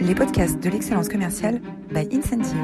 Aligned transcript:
les 0.00 0.14
podcasts 0.14 0.58
de 0.62 0.70
l'excellence 0.70 1.08
commerciale 1.08 1.60
by 1.90 2.08
Incentive. 2.12 2.56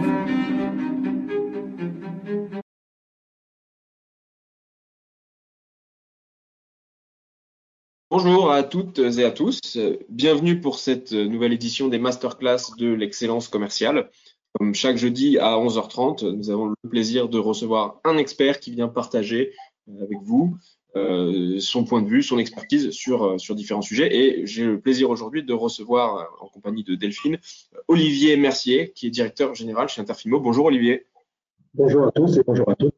Bonjour 8.11 8.51
à 8.51 8.63
toutes 8.63 8.99
et 8.99 9.25
à 9.25 9.31
tous. 9.31 9.61
Bienvenue 10.09 10.61
pour 10.61 10.79
cette 10.79 11.13
nouvelle 11.13 11.53
édition 11.53 11.89
des 11.89 11.99
masterclass 11.99 12.75
de 12.79 12.89
l'excellence 12.89 13.49
commerciale. 13.49 14.11
Comme 14.59 14.75
chaque 14.75 14.97
jeudi 14.97 15.39
à 15.39 15.57
11h30, 15.57 16.31
nous 16.31 16.51
avons 16.51 16.69
le 16.83 16.89
plaisir 16.89 17.29
de 17.29 17.39
recevoir 17.39 18.01
un 18.05 18.17
expert 18.17 18.61
qui 18.61 18.71
vient 18.71 18.89
partager 18.89 19.53
avec 20.01 20.19
vous 20.23 20.57
euh, 20.97 21.61
son 21.61 21.85
point 21.85 22.01
de 22.01 22.09
vue, 22.09 22.23
son 22.23 22.39
expertise 22.39 22.91
sur, 22.91 23.23
euh, 23.23 23.39
sur 23.39 23.55
différents 23.55 23.83
sujets. 23.83 24.17
Et 24.17 24.47
j'ai 24.47 24.65
le 24.65 24.81
plaisir 24.81 25.11
aujourd'hui 25.11 25.43
de 25.43 25.53
recevoir, 25.53 26.17
euh, 26.17 26.25
en 26.41 26.49
compagnie 26.49 26.85
de 26.85 26.95
Delphine, 26.95 27.39
Olivier 27.87 28.37
Mercier, 28.39 28.93
qui 28.95 29.07
est 29.07 29.11
directeur 29.11 29.55
général 29.55 29.89
chez 29.89 30.01
Interfimo. 30.01 30.41
Bonjour 30.41 30.67
Olivier. 30.67 31.05
Bonjour 31.75 32.07
à 32.07 32.13
tous 32.13 32.39
et 32.39 32.43
bonjour 32.47 32.71
à 32.71 32.75
toutes. 32.77 32.97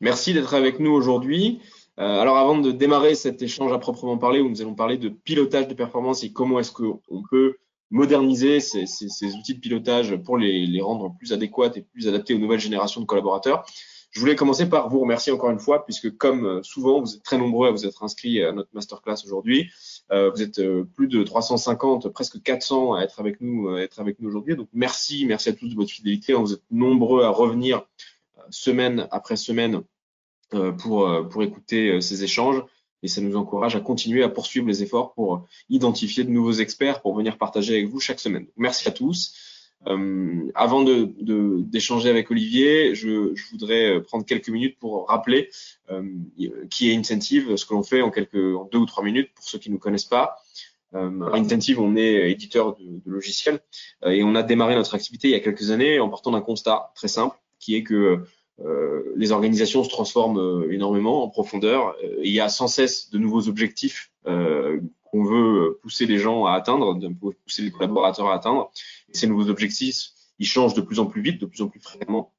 Merci 0.00 0.34
d'être 0.34 0.52
avec 0.52 0.78
nous 0.78 0.90
aujourd'hui. 0.90 1.60
alors 1.96 2.36
avant 2.38 2.58
de 2.58 2.70
démarrer 2.70 3.14
cet 3.14 3.42
échange 3.42 3.72
à 3.72 3.78
proprement 3.78 4.18
parler, 4.18 4.40
où 4.40 4.48
nous 4.48 4.60
allons 4.60 4.74
parler 4.74 4.98
de 4.98 5.08
pilotage 5.08 5.68
de 5.68 5.74
performance 5.74 6.22
et 6.24 6.32
comment 6.32 6.60
est-ce 6.60 6.72
qu'on 6.72 7.22
peut 7.30 7.56
moderniser 7.90 8.60
ces, 8.60 8.86
ces, 8.86 9.34
outils 9.34 9.54
de 9.54 9.60
pilotage 9.60 10.16
pour 10.16 10.38
les, 10.38 10.66
les 10.66 10.80
rendre 10.80 11.14
plus 11.18 11.32
adéquats 11.32 11.72
et 11.74 11.82
plus 11.82 12.08
adaptés 12.08 12.34
aux 12.34 12.38
nouvelles 12.38 12.60
générations 12.60 13.00
de 13.00 13.06
collaborateurs. 13.06 13.64
Je 14.10 14.18
voulais 14.18 14.34
commencer 14.34 14.68
par 14.68 14.88
vous 14.88 15.00
remercier 15.00 15.32
encore 15.32 15.50
une 15.50 15.60
fois, 15.60 15.84
puisque 15.84 16.16
comme 16.16 16.44
euh, 16.44 16.62
souvent, 16.62 17.00
vous 17.00 17.14
êtes 17.14 17.22
très 17.22 17.38
nombreux 17.38 17.68
à 17.68 17.70
vous 17.70 17.86
être 17.86 18.02
inscrits 18.02 18.42
à 18.42 18.52
notre 18.52 18.70
masterclass 18.72 19.16
aujourd'hui. 19.24 19.70
Euh, 20.10 20.30
vous 20.30 20.42
êtes 20.42 20.58
euh, 20.58 20.84
plus 20.96 21.06
de 21.06 21.22
350, 21.22 22.08
presque 22.08 22.42
400 22.42 22.94
à 22.94 23.02
être 23.02 23.20
avec 23.20 23.40
nous, 23.40 23.76
être 23.76 24.00
avec 24.00 24.18
nous 24.18 24.28
aujourd'hui. 24.28 24.56
Donc 24.56 24.68
merci, 24.72 25.26
merci 25.26 25.48
à 25.48 25.52
tous 25.52 25.68
de 25.68 25.76
votre 25.76 25.90
fidélité. 25.90 26.32
Vous 26.32 26.52
êtes 26.52 26.62
nombreux 26.70 27.22
à 27.22 27.28
revenir 27.28 27.86
semaine 28.50 29.06
après 29.12 29.36
semaine 29.36 29.82
pour, 30.78 31.28
pour 31.28 31.42
écouter 31.44 32.00
ces 32.00 32.24
échanges 32.24 32.64
et 33.02 33.08
ça 33.08 33.20
nous 33.20 33.36
encourage 33.36 33.76
à 33.76 33.80
continuer 33.80 34.22
à 34.22 34.28
poursuivre 34.28 34.66
les 34.66 34.82
efforts 34.82 35.14
pour 35.14 35.46
identifier 35.68 36.24
de 36.24 36.30
nouveaux 36.30 36.52
experts 36.52 37.00
pour 37.00 37.14
venir 37.14 37.38
partager 37.38 37.74
avec 37.74 37.88
vous 37.88 38.00
chaque 38.00 38.20
semaine. 38.20 38.46
Merci 38.56 38.88
à 38.88 38.90
tous. 38.90 39.34
Euh, 39.86 40.50
avant 40.54 40.82
d'échanger 40.82 42.08
de, 42.08 42.10
avec 42.10 42.30
Olivier, 42.30 42.94
je, 42.94 43.34
je, 43.34 43.50
voudrais 43.50 43.96
euh, 43.96 44.00
prendre 44.00 44.26
quelques 44.26 44.50
minutes 44.50 44.78
pour 44.78 45.08
rappeler 45.08 45.48
euh, 45.90 46.02
qui 46.70 46.90
est 46.90 46.96
Incentive, 46.96 47.56
ce 47.56 47.64
que 47.64 47.72
l'on 47.72 47.82
fait 47.82 48.02
en 48.02 48.10
quelques 48.10 48.34
en 48.34 48.68
deux 48.70 48.78
ou 48.78 48.86
trois 48.86 49.02
minutes 49.02 49.30
pour 49.34 49.44
ceux 49.44 49.58
qui 49.58 49.70
ne 49.70 49.74
nous 49.74 49.80
connaissent 49.80 50.04
pas. 50.04 50.36
Euh, 50.94 51.32
Incentive, 51.32 51.80
on 51.80 51.96
est 51.96 52.30
éditeur 52.30 52.76
de, 52.76 52.84
de 52.84 53.10
logiciels 53.10 53.60
euh, 54.04 54.10
et 54.10 54.22
on 54.22 54.34
a 54.34 54.42
démarré 54.42 54.74
notre 54.74 54.94
activité 54.94 55.28
il 55.28 55.30
y 55.30 55.36
a 55.36 55.40
quelques 55.40 55.70
années 55.70 55.98
en 55.98 56.10
partant 56.10 56.32
d'un 56.32 56.40
constat 56.40 56.92
très 56.94 57.08
simple 57.08 57.36
qui 57.58 57.76
est 57.76 57.82
que 57.82 58.24
les 59.16 59.32
organisations 59.32 59.84
se 59.84 59.88
transforment 59.88 60.70
énormément 60.70 61.24
en 61.24 61.30
profondeur. 61.30 61.96
Il 62.22 62.30
y 62.30 62.40
a 62.40 62.50
sans 62.50 62.68
cesse 62.68 63.08
de 63.08 63.16
nouveaux 63.16 63.48
objectifs 63.48 64.12
qu'on 65.10 65.24
veut 65.24 65.78
pousser 65.82 66.06
les 66.06 66.18
gens 66.18 66.46
à 66.46 66.52
atteindre, 66.52 66.98
pousser 67.44 67.62
les 67.62 67.70
collaborateurs 67.70 68.28
à 68.28 68.34
atteindre. 68.34 68.70
Ces 69.12 69.26
nouveaux 69.26 69.48
objectifs, 69.48 70.10
ils 70.38 70.46
changent 70.46 70.74
de 70.74 70.80
plus 70.80 70.98
en 70.98 71.06
plus 71.06 71.22
vite, 71.22 71.40
de 71.40 71.46
plus 71.46 71.62
en 71.62 71.68
plus 71.68 71.80
fréquemment. 71.80 72.32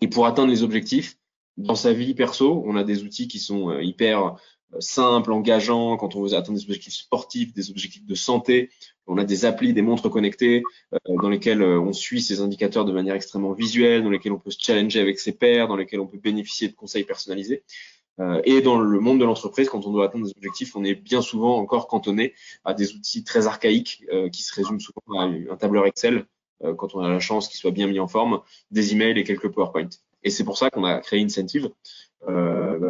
Et 0.00 0.08
pour 0.08 0.26
atteindre 0.26 0.50
les 0.50 0.62
objectifs, 0.62 1.18
dans 1.56 1.74
sa 1.74 1.92
vie 1.92 2.14
perso, 2.14 2.62
on 2.66 2.76
a 2.76 2.84
des 2.84 3.02
outils 3.02 3.28
qui 3.28 3.38
sont 3.38 3.70
euh, 3.70 3.82
hyper 3.82 4.24
euh, 4.24 4.80
simples, 4.80 5.32
engageants, 5.32 5.96
quand 5.96 6.14
on 6.14 6.22
veut 6.22 6.34
atteindre 6.34 6.58
des 6.58 6.64
objectifs 6.64 6.94
sportifs, 6.94 7.54
des 7.54 7.70
objectifs 7.70 8.04
de 8.04 8.14
santé. 8.14 8.70
On 9.06 9.16
a 9.16 9.24
des 9.24 9.44
applis, 9.44 9.72
des 9.72 9.82
montres 9.82 10.10
connectées 10.10 10.62
euh, 10.92 10.98
dans 11.22 11.30
lesquelles 11.30 11.62
on 11.62 11.92
suit 11.92 12.20
ces 12.20 12.40
indicateurs 12.40 12.84
de 12.84 12.92
manière 12.92 13.14
extrêmement 13.14 13.52
visuelle, 13.52 14.02
dans 14.02 14.10
lesquelles 14.10 14.32
on 14.32 14.38
peut 14.38 14.50
se 14.50 14.60
challenger 14.60 15.00
avec 15.00 15.18
ses 15.18 15.32
pairs, 15.32 15.68
dans 15.68 15.76
lesquelles 15.76 16.00
on 16.00 16.06
peut 16.06 16.18
bénéficier 16.18 16.68
de 16.68 16.74
conseils 16.74 17.04
personnalisés. 17.04 17.64
Euh, 18.18 18.40
et 18.44 18.62
dans 18.62 18.78
le 18.78 19.00
monde 19.00 19.20
de 19.20 19.24
l'entreprise, 19.24 19.68
quand 19.68 19.86
on 19.86 19.92
doit 19.92 20.06
atteindre 20.06 20.24
des 20.24 20.32
objectifs, 20.36 20.74
on 20.76 20.84
est 20.84 20.94
bien 20.94 21.20
souvent 21.20 21.58
encore 21.58 21.86
cantonné 21.86 22.34
à 22.64 22.74
des 22.74 22.94
outils 22.94 23.24
très 23.24 23.46
archaïques 23.46 24.04
euh, 24.12 24.28
qui 24.28 24.42
se 24.42 24.54
résument 24.54 24.78
souvent 24.78 25.20
à 25.20 25.24
un 25.24 25.56
tableur 25.56 25.86
Excel 25.86 26.26
euh, 26.64 26.74
quand 26.74 26.94
on 26.94 27.00
a 27.00 27.08
la 27.08 27.20
chance 27.20 27.48
qu'il 27.48 27.58
soit 27.58 27.72
bien 27.72 27.86
mis 27.86 28.00
en 28.00 28.08
forme, 28.08 28.40
des 28.70 28.92
emails 28.92 29.18
et 29.18 29.24
quelques 29.24 29.48
PowerPoint. 29.48 29.88
Et 30.22 30.30
c'est 30.30 30.44
pour 30.44 30.56
ça 30.56 30.70
qu'on 30.70 30.84
a 30.84 30.98
créé 31.00 31.22
Incentive 31.22 31.70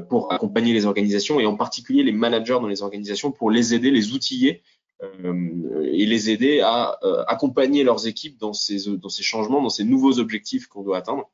pour 0.08 0.32
accompagner 0.32 0.72
les 0.72 0.86
organisations 0.86 1.38
et 1.40 1.44
en 1.44 1.56
particulier 1.56 2.02
les 2.02 2.12
managers 2.12 2.54
dans 2.54 2.68
les 2.68 2.82
organisations 2.82 3.32
pour 3.32 3.50
les 3.50 3.74
aider, 3.74 3.90
les 3.90 4.12
outiller 4.12 4.62
et 5.02 6.06
les 6.06 6.30
aider 6.30 6.60
à 6.60 6.98
accompagner 7.28 7.84
leurs 7.84 8.06
équipes 8.06 8.38
dans 8.38 8.54
ces, 8.54 8.88
dans 8.96 9.10
ces 9.10 9.22
changements, 9.22 9.60
dans 9.60 9.68
ces 9.68 9.84
nouveaux 9.84 10.20
objectifs 10.20 10.68
qu'on 10.68 10.82
doit 10.82 10.96
atteindre. 10.96 11.28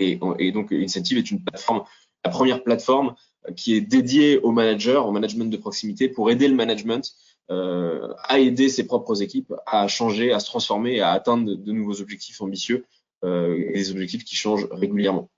Et, 0.00 0.18
et, 0.40 0.50
donc, 0.50 0.72
Incentive 0.72 1.18
est 1.18 1.30
une 1.30 1.44
plateforme 1.44 1.84
la 2.24 2.30
première 2.30 2.62
plateforme 2.62 3.14
euh, 3.48 3.52
qui 3.52 3.74
est 3.74 3.80
dédiée 3.80 4.38
aux 4.38 4.52
managers, 4.52 4.96
au 5.04 5.10
management 5.10 5.50
de 5.50 5.56
proximité, 5.56 6.08
pour 6.08 6.30
aider 6.30 6.48
le 6.48 6.54
management 6.54 7.14
euh, 7.50 8.12
à 8.24 8.38
aider 8.38 8.68
ses 8.68 8.86
propres 8.86 9.22
équipes 9.22 9.52
à 9.66 9.88
changer, 9.88 10.32
à 10.32 10.40
se 10.40 10.46
transformer, 10.46 11.00
à 11.00 11.10
atteindre 11.10 11.54
de, 11.54 11.72
nouveaux 11.72 12.00
objectifs 12.00 12.40
ambitieux 12.40 12.84
euh, 13.24 13.72
des 13.74 13.90
objectifs 13.90 14.24
qui 14.24 14.36
changent 14.36 14.68
régulièrement. 14.70 15.28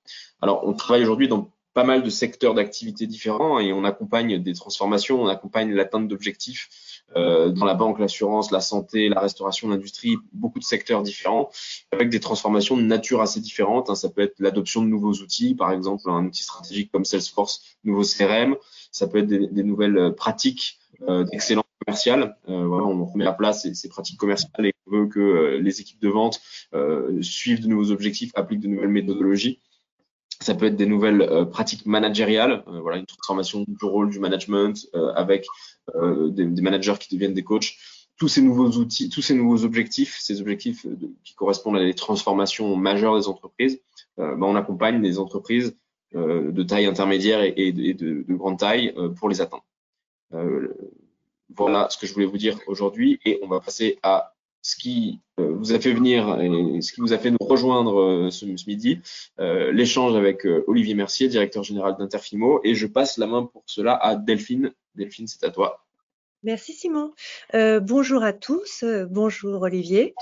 Alors, 0.40 0.66
on 0.66 0.74
travaille 0.74 1.02
aujourd'hui 1.02 1.28
dans 1.28 1.50
pas 1.74 1.84
mal 1.84 2.02
de 2.02 2.10
secteurs 2.10 2.54
d'activité 2.54 3.06
différents 3.06 3.58
et 3.58 3.72
on 3.72 3.84
accompagne 3.84 4.42
des 4.42 4.52
transformations, 4.52 5.22
on 5.22 5.26
accompagne 5.26 5.72
l'atteinte 5.72 6.06
d'objectifs 6.06 6.68
euh, 7.16 7.50
dans 7.50 7.64
la 7.64 7.74
banque, 7.74 7.98
l'assurance, 7.98 8.50
la 8.50 8.60
santé, 8.60 9.08
la 9.08 9.20
restauration, 9.20 9.68
l'industrie, 9.68 10.16
beaucoup 10.32 10.58
de 10.58 10.64
secteurs 10.64 11.02
différents, 11.02 11.50
avec 11.92 12.08
des 12.08 12.20
transformations 12.20 12.76
de 12.76 12.82
nature 12.82 13.20
assez 13.20 13.40
différentes. 13.40 13.90
Hein. 13.90 13.94
Ça 13.94 14.08
peut 14.08 14.22
être 14.22 14.34
l'adoption 14.38 14.82
de 14.82 14.88
nouveaux 14.88 15.12
outils, 15.14 15.54
par 15.54 15.72
exemple 15.72 16.08
un 16.10 16.26
outil 16.26 16.42
stratégique 16.42 16.90
comme 16.92 17.04
Salesforce, 17.04 17.62
nouveau 17.84 18.02
CRM. 18.02 18.56
Ça 18.90 19.06
peut 19.06 19.18
être 19.18 19.26
des, 19.26 19.62
nouvelles 19.62 19.96
euh, 19.96 20.10
pratiques 20.10 20.78
euh, 21.08 21.24
d'excellence 21.24 21.64
commerciale. 21.84 22.36
Euh, 22.48 22.66
voilà, 22.66 22.84
on 22.84 23.04
remet 23.04 23.26
à 23.26 23.32
place 23.32 23.62
ces, 23.62 23.74
ces, 23.74 23.88
pratiques 23.88 24.18
commerciales 24.18 24.66
et 24.66 24.74
on 24.86 24.90
veut 24.90 25.06
que 25.06 25.58
les 25.60 25.80
équipes 25.80 26.00
de 26.00 26.08
vente 26.08 26.40
suivent 27.20 27.60
de 27.60 27.68
nouveaux 27.68 27.90
objectifs, 27.90 28.30
appliquent 28.34 28.60
de 28.60 28.68
nouvelles 28.68 28.88
méthodologies. 28.88 29.60
Ça 30.42 30.54
peut 30.54 30.66
être 30.66 30.76
des 30.76 30.86
nouvelles 30.86 31.22
euh, 31.22 31.44
pratiques 31.44 31.86
managériales, 31.86 32.64
euh, 32.66 32.80
voilà, 32.80 32.98
une 32.98 33.06
transformation 33.06 33.64
du 33.66 33.84
rôle 33.84 34.10
du 34.10 34.18
management 34.18 34.88
euh, 34.94 35.12
avec 35.14 35.46
des, 35.94 36.46
des, 36.46 36.62
managers 36.62 36.94
qui 36.98 37.14
deviennent 37.14 37.34
des 37.34 37.44
coachs. 37.44 37.74
Tous 38.16 38.28
ces 38.28 38.42
nouveaux 38.42 38.70
outils, 38.70 39.08
tous 39.08 39.22
ces 39.22 39.34
nouveaux 39.34 39.64
objectifs, 39.64 40.18
ces 40.20 40.40
objectifs 40.40 40.86
qui 41.24 41.34
correspondent 41.34 41.76
à 41.76 41.84
des 41.84 41.94
transformations 41.94 42.76
majeures 42.76 43.18
des 43.18 43.26
entreprises, 43.26 43.80
ben, 44.16 44.36
on 44.40 44.54
accompagne 44.54 45.00
des 45.02 45.18
entreprises 45.18 45.76
de 46.14 46.62
taille 46.62 46.86
intermédiaire 46.86 47.42
et, 47.42 47.54
et, 47.56 47.72
de, 47.72 47.92
de, 47.92 48.24
de, 48.28 48.34
grande 48.34 48.58
taille 48.58 48.94
pour 49.18 49.28
les 49.28 49.40
atteindre. 49.40 49.64
voilà 51.56 51.88
ce 51.90 51.98
que 51.98 52.06
je 52.06 52.14
voulais 52.14 52.26
vous 52.26 52.38
dire 52.38 52.58
aujourd'hui 52.68 53.18
et 53.24 53.40
on 53.42 53.48
va 53.48 53.60
passer 53.60 53.98
à 54.04 54.31
ce 54.62 54.76
qui 54.76 55.20
euh, 55.40 55.52
vous 55.52 55.72
a 55.72 55.80
fait 55.80 55.92
venir 55.92 56.40
et 56.40 56.80
ce 56.80 56.92
qui 56.92 57.00
vous 57.00 57.12
a 57.12 57.18
fait 57.18 57.30
nous 57.30 57.36
rejoindre 57.40 58.00
euh, 58.00 58.30
ce, 58.30 58.46
midi, 58.46 59.00
euh, 59.40 59.72
l'échange 59.72 60.16
avec 60.16 60.46
Olivier 60.66 60.94
Mercier, 60.94 61.28
directeur 61.28 61.64
général 61.64 61.96
d'Interfimo. 61.98 62.60
Et 62.64 62.74
je 62.74 62.86
passe 62.86 63.18
la 63.18 63.26
main 63.26 63.44
pour 63.44 63.64
cela 63.66 63.94
à 63.94 64.14
Delphine. 64.14 64.72
Delphine, 64.94 65.26
c'est 65.26 65.44
à 65.44 65.50
toi. 65.50 65.84
Merci 66.44 66.72
Simon. 66.72 67.12
Bonjour 67.52 68.24
à 68.24 68.32
tous. 68.32 68.84
bonjour 69.10 69.62
Olivier. 69.62 70.14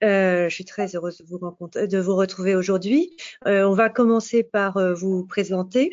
Je 0.00 0.48
suis 0.48 0.64
très 0.64 0.96
heureuse 0.96 1.18
de 1.18 1.24
vous, 1.26 1.38
de 1.38 1.98
vous 1.98 2.16
retrouver 2.16 2.54
aujourd'hui. 2.54 3.14
on 3.44 3.74
va 3.74 3.90
commencer 3.90 4.42
par 4.42 4.78
vous 4.94 5.26
présenter. 5.26 5.90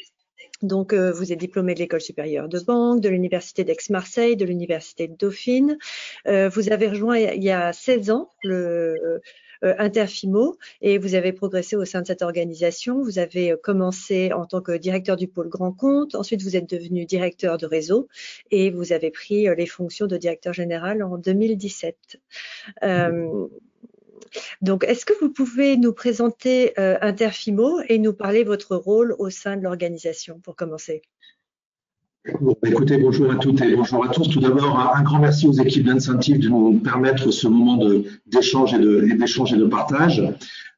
Donc, 0.63 0.94
euh, 0.94 1.12
vous 1.12 1.34
êtes 1.34 1.40
diplômé 1.40 1.74
de 1.74 1.79
l'école 1.79 2.01
supérieure 2.01 2.47
de 2.47 2.59
banque, 2.59 3.01
de 3.01 3.09
l'université 3.09 3.66
d'Aix-Marseille, 3.66 4.38
de 4.38 4.46
l'université 4.46 5.09
de 5.09 5.16
Dauphine. 5.16 5.78
Euh, 6.28 6.47
vous 6.47 6.72
avez 6.72 6.88
rejoint 6.88 7.18
il 7.18 7.44
y 7.44 7.51
a 7.51 7.74
16 7.74 8.12
ans 8.12 8.29
le 8.44 9.21
euh, 9.63 9.75
Interfimo 9.77 10.57
et 10.81 10.98
vous 10.98 11.15
avez 11.15 11.33
progressé 11.33 11.75
au 11.75 11.83
sein 11.83 12.01
de 12.01 12.07
cette 12.07 12.21
organisation. 12.21 13.01
Vous 13.04 13.19
avez 13.19 13.56
commencé 13.62 14.31
en 14.31 14.45
tant 14.45 14.62
que 14.62 14.71
directeur 14.71 15.18
du 15.18 15.27
pôle 15.27 15.50
grand 15.50 15.74
compte. 15.74 16.15
Ensuite, 16.15 16.42
vous 16.42 16.56
êtes 16.56 16.69
devenu 16.69 17.06
directeur 17.06 17.57
de 17.57 17.66
réseau 17.66 18.07
et 18.50 18.71
vous 18.71 18.94
avez 18.94 19.12
pris 19.12 19.48
les 19.56 19.66
fonctions 19.66 20.07
de 20.07 20.16
directeur 20.18 20.54
général 20.54 21.04
en 21.04 21.18
2017. 21.18 22.19
Donc, 24.62 24.83
est-ce 24.83 25.06
que 25.06 25.13
vous 25.19 25.30
pouvez 25.30 25.77
nous 25.77 25.94
présenter 25.94 26.74
euh, 26.80 26.97
Interfimo 27.01 27.80
et 27.89 28.00
nous 28.00 28.13
parler 28.13 28.44
de 28.44 28.50
votre 28.50 28.75
rôle 28.75 29.15
au 29.19 29.30
sein 29.30 29.57
de 29.57 29.62
l'organisation 29.62 30.39
pour 30.44 30.56
commencer? 30.56 31.01
Bah, 32.39 32.53
écoutez, 32.65 32.97
bonjour 32.97 33.30
à 33.31 33.35
toutes 33.35 33.62
et 33.62 33.75
bonjour 33.75 34.06
à 34.06 34.07
tous. 34.07 34.30
Tout 34.30 34.39
d'abord, 34.39 34.80
un 34.95 35.01
grand 35.03 35.19
merci 35.19 35.45
aux 35.45 35.53
équipes 35.53 35.85
d'Incentive 35.85 36.39
de 36.39 36.47
nous 36.47 36.80
permettre 36.80 37.31
ce 37.31 37.47
moment 37.47 37.77
d'échange 38.25 38.74
et 38.74 39.13
d'échange 39.15 39.53
et, 39.53 39.57
de 39.57 39.65
partage. 39.65 40.24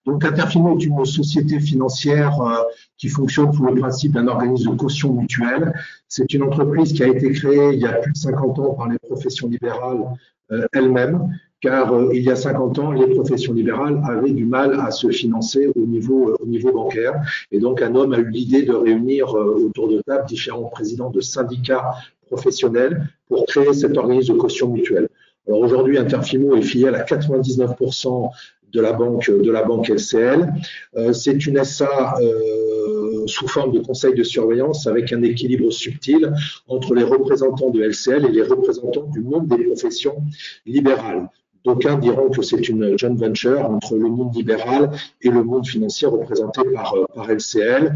Donc, 0.06 0.26
Interfimo 0.26 0.78
est 0.78 0.84
une 0.84 1.06
société 1.06 1.60
financière 1.60 2.40
euh, 2.42 2.64
qui 2.98 3.10
fonctionne 3.10 3.52
sous 3.54 3.64
le 3.64 3.76
principe 3.76 4.14
d'un 4.14 4.28
organisme 4.28 4.72
de 4.72 4.76
caution 4.76 5.14
mutuelle. 5.14 5.74
C'est 6.08 6.34
une 6.34 6.44
entreprise 6.44 6.94
qui 6.94 7.04
a 7.04 7.08
été 7.08 7.32
créée 7.32 7.74
il 7.74 7.80
y 7.80 7.86
a 7.86 7.94
plus 7.94 8.12
de 8.12 8.18
50 8.18 8.60
ans 8.60 8.74
par 8.74 8.88
les 8.88 9.00
professions 9.00 9.48
libérales 9.48 10.04
euh, 10.52 10.68
elles-mêmes 10.74 11.36
car 11.66 12.14
il 12.14 12.22
y 12.22 12.30
a 12.30 12.36
50 12.36 12.78
ans, 12.78 12.92
les 12.92 13.08
professions 13.08 13.52
libérales 13.52 14.00
avaient 14.08 14.32
du 14.32 14.46
mal 14.46 14.80
à 14.80 14.92
se 14.92 15.10
financer 15.10 15.68
au 15.76 15.86
niveau, 15.88 16.38
au 16.40 16.46
niveau 16.46 16.72
bancaire. 16.72 17.16
Et 17.52 17.60
donc, 17.60 17.82
un 17.82 17.96
homme 17.96 18.14
a 18.14 18.20
eu 18.20 18.30
l'idée 18.30 18.62
de 18.62 18.74
réunir 18.74 19.34
autour 19.34 19.90
de 19.90 20.00
table 20.06 20.28
différents 20.28 20.70
présidents 20.70 21.10
de 21.10 21.22
syndicats 21.22 21.96
professionnels 22.28 23.10
pour 23.28 23.48
créer 23.48 23.74
cet 23.74 23.98
organisme 23.98 24.34
de 24.34 24.38
caution 24.38 24.70
mutuelle. 24.70 25.10
Alors 25.48 25.62
aujourd'hui, 25.62 25.98
Interfimo 25.98 26.56
est 26.56 26.62
filiale 26.62 26.94
à 26.94 27.04
99% 27.04 28.30
de 28.72 28.82
la 28.82 28.94
banque 28.94 29.32
de 29.32 29.52
la 29.52 29.64
banque 29.64 29.90
LCL. 29.90 30.54
Euh, 30.98 31.14
c'est 31.14 31.48
une 31.48 31.64
SA 31.64 32.16
euh, 32.22 33.26
sous 33.26 33.48
forme 33.48 33.72
de 33.72 33.80
conseil 33.80 34.14
de 34.14 34.24
surveillance 34.24 34.86
avec 34.86 35.14
un 35.14 35.24
équilibre 35.24 35.72
subtil 35.72 36.32
entre 36.68 36.94
les 36.94 37.04
représentants 37.04 37.72
de 37.72 37.82
LCL 37.82 38.26
et 38.26 38.32
les 38.32 38.44
représentants 38.44 39.10
du 39.12 39.22
monde 39.22 39.48
des 39.48 39.64
professions 39.64 40.18
libérales. 40.66 41.30
D'aucuns 41.66 41.98
diront 41.98 42.30
que 42.30 42.42
c'est 42.42 42.70
une 42.70 42.98
joint 42.98 43.16
venture 43.16 43.70
entre 43.70 43.96
le 43.96 44.08
monde 44.10 44.36
libéral 44.36 44.92
et 45.22 45.30
le 45.30 45.44
monde 45.44 45.68
financier 45.68 46.08
représenté 46.08 46.62
par, 46.74 46.94
euh, 46.96 47.06
par 47.14 47.30
LCL. 47.30 47.96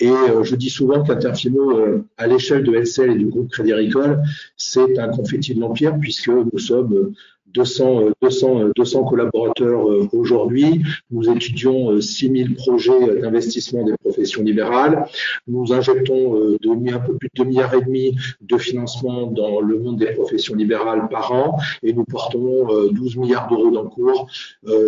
Et 0.00 0.12
je 0.44 0.54
dis 0.54 0.70
souvent 0.70 1.02
qu'Interfimo, 1.02 2.04
à 2.16 2.28
l'échelle 2.28 2.62
de 2.62 2.72
LCL 2.72 3.10
et 3.10 3.16
du 3.16 3.26
groupe 3.26 3.50
Crédit 3.50 3.72
Agricole, 3.72 4.22
c'est 4.56 4.96
un 4.96 5.08
confetti 5.08 5.56
de 5.56 5.60
l'Empire 5.60 5.98
puisque 5.98 6.28
nous 6.28 6.58
sommes 6.60 7.14
200, 7.54 8.10
200, 8.20 8.70
200 8.76 9.04
collaborateurs 9.04 9.90
euh, 9.90 10.08
aujourd'hui. 10.12 10.82
Nous 11.10 11.30
étudions 11.30 12.00
6000 12.00 12.52
euh, 12.52 12.54
projets 12.56 13.20
d'investissement 13.20 13.84
des 13.84 13.94
professions 14.02 14.42
libérales. 14.42 15.06
Nous 15.46 15.72
injectons 15.72 16.36
euh, 16.36 16.58
un 16.92 16.98
peu 17.00 17.16
plus 17.16 17.28
de 17.34 17.42
2 17.42 17.44
milliards 17.44 17.74
et 17.74 17.82
demi 17.82 18.16
de 18.40 18.56
financement 18.56 19.26
dans 19.26 19.60
le 19.60 19.78
monde 19.78 19.98
des 19.98 20.12
professions 20.12 20.54
libérales 20.54 21.08
par 21.08 21.32
an 21.32 21.58
et 21.82 21.92
nous 21.92 22.04
portons 22.04 22.68
12 22.90 23.16
milliards 23.16 23.48
d'euros 23.48 23.70
d'encours 23.70 24.28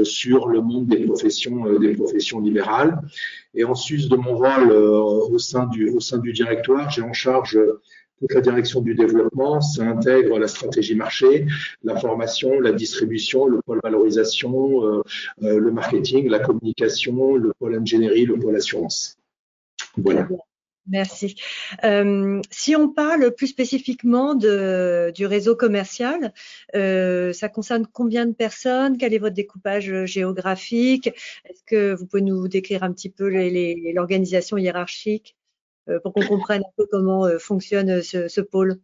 sur 0.05 0.49
le 0.49 0.61
monde 0.61 0.87
des 0.87 1.05
professions, 1.05 1.79
des 1.79 1.95
professions 1.95 2.41
libérales. 2.41 3.01
Et 3.55 3.65
en 3.65 3.75
sus 3.75 4.09
de 4.09 4.17
mon 4.17 4.37
rôle 4.37 4.73
au 4.73 5.39
sein 5.39 5.67
du, 5.67 5.91
au 5.91 6.01
sein 6.01 6.19
du 6.19 6.33
directoire, 6.33 6.89
j'ai 6.91 7.03
en 7.03 7.13
charge 7.13 7.59
toute 8.21 8.35
la 8.35 8.41
direction 8.41 8.81
du 8.83 8.95
développement, 8.95 9.61
ça 9.61 9.83
intègre 9.85 10.39
la 10.39 10.47
stratégie 10.47 10.95
marché, 10.95 11.47
la 11.83 11.97
formation, 11.97 12.61
la 12.61 12.73
distribution, 12.73 13.47
le 13.47 13.63
pôle 13.63 13.81
valorisation, 13.83 14.85
euh, 14.85 15.03
euh, 15.43 15.59
le 15.59 15.71
marketing, 15.71 16.29
la 16.29 16.39
communication, 16.39 17.37
le 17.37 17.53
pôle 17.59 17.77
ingénierie, 17.77 18.27
le 18.27 18.39
pôle 18.39 18.57
assurance. 18.57 19.17
Voilà. 19.97 20.29
Merci. 20.87 21.37
Euh, 21.85 22.41
si 22.51 22.75
on 22.75 22.89
parle 22.89 23.33
plus 23.33 23.47
spécifiquement 23.47 24.35
du 24.35 25.27
réseau 25.27 25.55
commercial, 25.55 26.33
ça 26.75 27.49
concerne 27.49 27.87
combien 27.91 28.27
de 28.27 28.33
personnes? 28.33 28.99
Quel 28.99 29.15
est 29.15 29.19
votre 29.19 29.35
découpage 29.35 30.05
géographique? 30.07 31.09
Est-ce 31.45 31.63
que 31.65 31.95
vous 31.95 32.07
pouvez 32.07 32.23
nous 32.23 32.49
décrire 32.49 32.83
un 32.83 32.93
petit 32.93 33.11
peu 33.11 33.29
l'organisation 33.95 34.59
hiérarchique? 34.59 35.37
Pour 35.99 36.13
qu'on 36.13 36.23
comprenne 36.23 36.63
un 36.63 36.73
peu 36.77 36.87
comment 36.91 37.27
euh, 37.27 37.39
fonctionne 37.39 37.91
euh, 37.91 38.03
ce, 38.03 38.41
pôle 38.41 38.77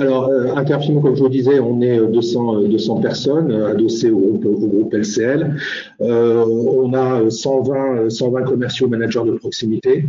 alors, 0.00 0.30
Interfimo, 0.54 1.00
comme 1.00 1.16
je 1.16 1.22
vous 1.24 1.28
disais, 1.28 1.58
on 1.58 1.80
est 1.80 1.98
200, 1.98 2.68
200 2.68 3.00
personnes 3.00 3.50
adossées 3.50 4.12
au 4.12 4.38
groupe, 4.38 4.94
LCL. 4.94 5.56
on 5.98 6.94
a 6.94 7.28
120, 7.28 8.08
120 8.08 8.42
commerciaux 8.42 8.86
managers 8.86 9.24
de 9.26 9.32
proximité 9.32 10.04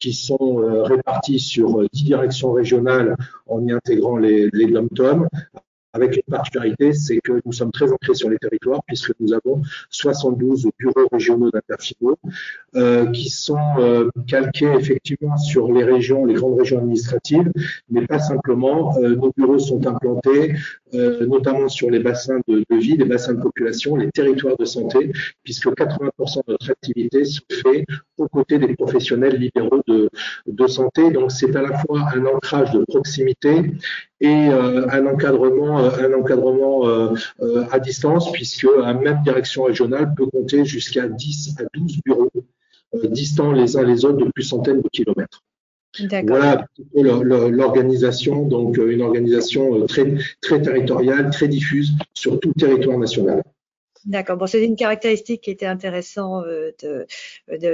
qui 0.00 0.12
sont 0.12 0.56
répartis 0.82 1.38
sur 1.38 1.88
10 1.92 2.02
directions 2.02 2.50
régionales 2.50 3.14
en 3.46 3.64
y 3.64 3.70
intégrant 3.70 4.16
les, 4.16 4.50
les 4.52 4.66
avec 5.92 6.16
une 6.16 6.22
particularité, 6.30 6.92
c'est 6.92 7.18
que 7.18 7.40
nous 7.44 7.52
sommes 7.52 7.72
très 7.72 7.90
ancrés 7.90 8.14
sur 8.14 8.28
les 8.28 8.38
territoires 8.38 8.80
puisque 8.86 9.12
nous 9.20 9.32
avons 9.32 9.62
72 9.90 10.68
bureaux 10.78 11.08
régionaux 11.10 11.50
d'interfimo 11.50 12.18
euh, 12.76 13.06
qui 13.06 13.30
sont 13.30 13.56
euh, 13.78 14.10
calqués 14.26 14.72
effectivement 14.78 15.36
sur 15.36 15.72
les 15.72 15.84
régions, 15.84 16.24
les 16.24 16.34
grandes 16.34 16.58
régions 16.58 16.78
administratives, 16.78 17.50
mais 17.90 18.06
pas 18.06 18.18
simplement. 18.18 18.96
Euh, 18.98 19.16
nos 19.16 19.32
bureaux 19.36 19.58
sont 19.58 19.86
implantés 19.86 20.54
euh, 20.94 21.26
notamment 21.26 21.68
sur 21.68 21.90
les 21.90 21.98
bassins 21.98 22.40
de, 22.46 22.64
vie, 22.70 22.96
les 22.96 23.04
bassins 23.04 23.34
de 23.34 23.40
population, 23.40 23.96
les 23.96 24.10
territoires 24.10 24.56
de 24.58 24.64
santé, 24.64 25.12
puisque 25.42 25.66
80% 25.68 26.46
de 26.46 26.52
notre 26.52 26.70
activité 26.70 27.24
se 27.24 27.40
fait 27.50 27.84
aux 28.16 28.28
côtés 28.28 28.58
des 28.58 28.74
professionnels 28.74 29.36
libéraux 29.36 29.82
de, 29.86 30.10
de 30.46 30.66
santé. 30.66 31.10
Donc 31.10 31.32
c'est 31.32 31.54
à 31.56 31.62
la 31.62 31.78
fois 31.78 32.06
un 32.14 32.24
ancrage 32.26 32.72
de 32.72 32.84
proximité 32.84 33.72
et 34.20 34.48
un 34.48 35.06
encadrement, 35.06 35.77
euh, 35.78 36.08
un 36.08 36.18
encadrement 36.18 36.84
à 37.70 37.78
distance, 37.78 38.32
puisque 38.32 38.66
la 38.80 38.94
même 38.94 39.22
direction 39.22 39.64
régionale 39.64 40.14
peut 40.16 40.26
compter 40.26 40.64
jusqu'à 40.64 41.08
10 41.08 41.56
à 41.58 41.64
12 41.74 42.00
bureaux 42.04 42.30
distants 43.04 43.52
les 43.52 43.76
uns 43.76 43.84
les 43.84 44.04
autres 44.04 44.24
de 44.24 44.30
plus 44.30 44.44
centaines 44.44 44.80
de 44.80 44.88
kilomètres. 44.88 45.42
Voilà 46.26 46.66
l'organisation, 46.94 48.46
donc 48.46 48.78
euh, 48.78 48.92
une 48.92 49.02
organisation 49.02 49.82
euh, 49.82 49.86
très, 49.86 50.14
très 50.40 50.62
territoriale, 50.62 51.30
très 51.30 51.48
diffuse 51.48 51.92
sur 52.14 52.38
tout 52.38 52.52
le 52.54 52.60
territoire 52.60 52.98
national. 52.98 53.42
D'accord. 54.04 54.36
Bon, 54.36 54.46
c'est 54.46 54.64
une 54.64 54.76
caractéristique 54.76 55.42
qui 55.42 55.50
était 55.50 55.66
intéressant 55.66 56.42
euh, 56.44 56.72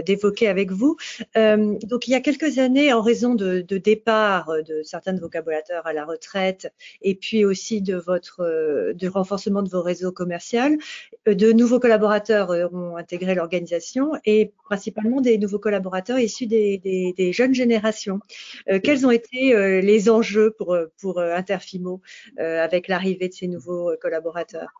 d'évoquer 0.05 0.49
avec 0.49 0.71
vous. 0.71 0.97
Euh, 1.37 1.79
donc, 1.83 2.09
il 2.09 2.13
y 2.13 2.15
a 2.15 2.21
quelques 2.21 2.59
années, 2.59 2.93
en 2.93 3.03
raison 3.03 3.35
de, 3.35 3.61
de, 3.61 3.79
départ 3.79 4.51
de 4.67 4.83
certains 4.83 5.13
de 5.13 5.21
vos 5.21 5.29
collaborateurs 5.29 5.87
à 5.87 5.93
la 5.93 6.05
retraite, 6.05 6.73
et 7.03 7.15
puis 7.15 7.45
aussi 7.45 7.83
de 7.83 7.97
votre 7.97 8.41
euh, 8.41 8.95
de 8.95 9.09
renforcement 9.09 9.63
de 9.63 9.69
vos 9.69 9.83
réseaux 9.83 10.13
commerciaux, 10.13 10.55
de 11.27 11.53
nouveaux 11.53 11.81
collaborateurs 11.81 12.51
ont 12.73 12.97
intégré 12.97 13.35
l'organisation 13.35 14.13
et 14.25 14.53
principalement 14.65 15.21
des 15.21 15.39
nouveaux 15.39 15.59
collaborateurs 15.59 16.19
issus 16.19 16.47
des, 16.47 17.33
jeunes 17.33 17.55
générations. 17.55 18.21
quels 18.83 19.07
ont 19.07 19.11
été 19.11 19.81
les 19.81 20.11
enjeux 20.11 20.55
pour 20.57 21.21
Interfimo 21.21 22.01
avec 22.39 22.89
l'arrivée 22.89 23.29
de 23.29 23.35
ces 23.35 23.49
nouveaux 23.49 23.93
collaborateurs? 24.01 24.73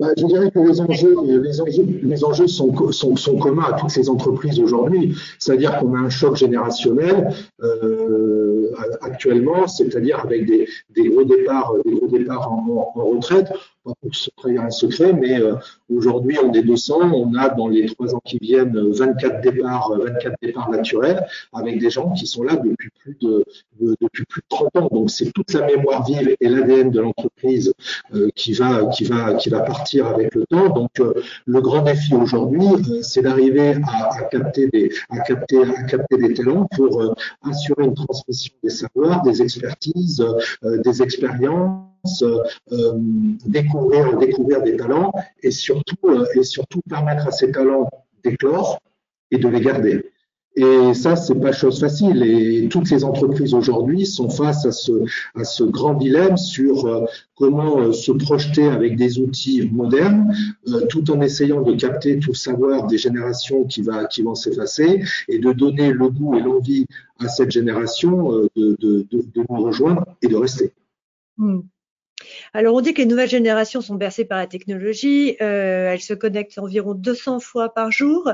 Bah, 0.00 0.08
je 0.16 0.24
dirais 0.24 0.50
que 0.50 0.58
les 0.58 2.24
enjeux, 2.24 2.46
sont, 2.46 3.36
communs 3.36 3.64
à 3.64 3.74
toutes 3.74 3.90
ces 3.90 4.08
entreprises 4.08 4.58
aujourd'hui. 4.58 5.14
C'est-à-dire 5.38 5.78
qu'on 5.78 5.94
a 5.94 5.98
un 5.98 6.08
choc 6.08 6.36
générationnel 6.36 7.34
euh, 7.62 8.72
actuellement, 9.02 9.66
c'est-à-dire 9.66 10.20
avec 10.20 10.46
des, 10.46 10.66
des, 10.96 11.08
gros 11.10 11.24
départs, 11.24 11.74
des 11.84 11.92
gros 11.92 12.08
départs 12.08 12.50
en, 12.50 12.92
retraite 12.94 13.52
pour 13.84 14.14
se 14.14 14.30
trahir 14.36 14.62
un 14.62 14.70
secret, 14.70 15.12
mais 15.12 15.40
euh, 15.40 15.54
aujourd'hui 15.88 16.38
on 16.42 16.52
est 16.52 16.62
200, 16.62 17.12
on 17.12 17.34
a 17.34 17.48
dans 17.48 17.68
les 17.68 17.86
trois 17.86 18.14
ans 18.14 18.20
qui 18.24 18.38
viennent 18.38 18.78
24 18.90 19.40
départs, 19.40 19.92
24 19.98 20.34
départs 20.42 20.70
naturels, 20.70 21.26
avec 21.52 21.78
des 21.78 21.90
gens 21.90 22.10
qui 22.12 22.26
sont 22.26 22.42
là 22.42 22.56
depuis 22.56 22.90
plus 23.00 23.16
de, 23.20 23.44
depuis 24.00 24.24
plus 24.26 24.40
de 24.42 24.46
30 24.48 24.76
ans. 24.76 24.88
Donc 24.92 25.10
c'est 25.10 25.32
toute 25.32 25.52
la 25.52 25.66
mémoire 25.66 26.04
vive 26.04 26.36
et 26.40 26.48
l'ADN 26.48 26.90
de 26.90 27.00
l'entreprise 27.00 27.72
euh, 28.14 28.28
qui 28.34 28.52
va 28.52 28.86
qui 28.86 29.04
va 29.04 29.34
qui 29.34 29.48
va 29.48 29.60
partir 29.60 30.06
avec 30.06 30.34
le 30.34 30.44
temps. 30.46 30.68
Donc 30.68 31.00
euh, 31.00 31.14
le 31.46 31.60
grand 31.60 31.82
défi 31.82 32.14
aujourd'hui, 32.14 33.02
c'est 33.02 33.22
d'arriver 33.22 33.76
à, 33.86 34.18
à, 34.18 34.22
capter 34.24 34.68
des 34.68 34.92
à 35.08 35.20
capter 35.20 35.62
à 35.62 35.82
capter 35.84 36.16
des 36.18 36.34
talents 36.34 36.66
pour 36.76 37.14
assurer 37.48 37.84
une 37.84 37.94
transmission 37.94 38.54
des 38.62 38.70
savoirs, 38.70 39.22
des 39.22 39.42
expertises, 39.42 40.24
des 40.62 41.02
expériences 41.02 41.90
euh, 42.22 42.94
découvrir, 43.46 44.16
découvrir 44.18 44.62
des 44.62 44.76
talents 44.76 45.12
et 45.42 45.50
surtout, 45.50 45.96
euh, 46.04 46.24
et 46.34 46.42
surtout 46.42 46.80
permettre 46.88 47.26
à 47.26 47.30
ces 47.30 47.52
talents 47.52 47.88
d'éclore 48.24 48.78
et 49.30 49.38
de 49.38 49.48
les 49.48 49.60
garder. 49.60 50.04
Et 50.56 50.94
ça, 50.94 51.14
c'est 51.14 51.38
pas 51.38 51.52
chose 51.52 51.78
facile. 51.78 52.22
Et 52.24 52.68
toutes 52.68 52.90
les 52.90 53.04
entreprises 53.04 53.54
aujourd'hui 53.54 54.04
sont 54.04 54.28
face 54.28 54.66
à 54.66 54.72
ce, 54.72 54.92
à 55.36 55.44
ce 55.44 55.62
grand 55.62 55.94
dilemme 55.94 56.36
sur 56.36 56.86
euh, 56.86 57.04
comment 57.36 57.92
se 57.92 58.10
projeter 58.12 58.66
avec 58.66 58.96
des 58.96 59.20
outils 59.20 59.68
modernes, 59.70 60.34
tout 60.88 61.08
en 61.10 61.20
essayant 61.20 61.62
de 61.62 61.74
capter 61.74 62.18
tout 62.18 62.30
le 62.30 62.36
savoir 62.36 62.86
des 62.88 62.98
générations 62.98 63.64
qui, 63.64 63.82
va, 63.82 64.06
qui 64.06 64.22
vont 64.22 64.34
s'effacer 64.34 65.02
et 65.28 65.38
de 65.38 65.52
donner 65.52 65.92
le 65.92 66.08
goût 66.08 66.34
et 66.34 66.40
l'envie 66.40 66.86
à 67.20 67.28
cette 67.28 67.52
génération 67.52 68.32
de, 68.56 68.76
de, 68.80 69.06
de, 69.10 69.44
nous 69.48 69.62
rejoindre 69.62 70.04
et 70.20 70.28
de 70.28 70.36
rester. 70.36 70.72
Hmm. 71.38 71.60
Alors, 72.52 72.74
on 72.74 72.80
dit 72.80 72.94
que 72.94 73.00
les 73.00 73.06
nouvelles 73.06 73.28
générations 73.28 73.80
sont 73.80 73.94
bercées 73.94 74.24
par 74.24 74.38
la 74.38 74.46
technologie. 74.46 75.36
Euh, 75.40 75.92
elles 75.92 76.00
se 76.00 76.14
connectent 76.14 76.58
environ 76.58 76.94
200 76.94 77.40
fois 77.40 77.72
par 77.72 77.92
jour 77.92 78.30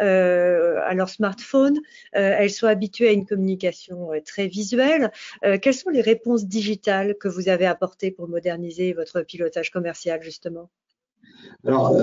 euh, 0.00 0.76
à 0.84 0.94
leur 0.94 1.08
smartphone. 1.08 1.78
Euh, 2.16 2.36
elles 2.38 2.50
sont 2.50 2.66
habituées 2.66 3.08
à 3.08 3.12
une 3.12 3.26
communication 3.26 4.10
très 4.24 4.46
visuelle. 4.46 5.10
quelles 5.62 5.74
sont 5.74 5.90
les 5.90 6.00
réponses 6.00 6.46
digitales 6.46 7.16
que 7.18 7.28
vous 7.28 7.48
avez 7.48 7.66
apportées 7.66 8.10
pour 8.10 8.28
moderniser 8.28 8.92
votre 8.92 9.22
pilotage 9.22 9.70
commercial, 9.70 10.22
justement? 10.22 10.70
Alors, 11.66 11.96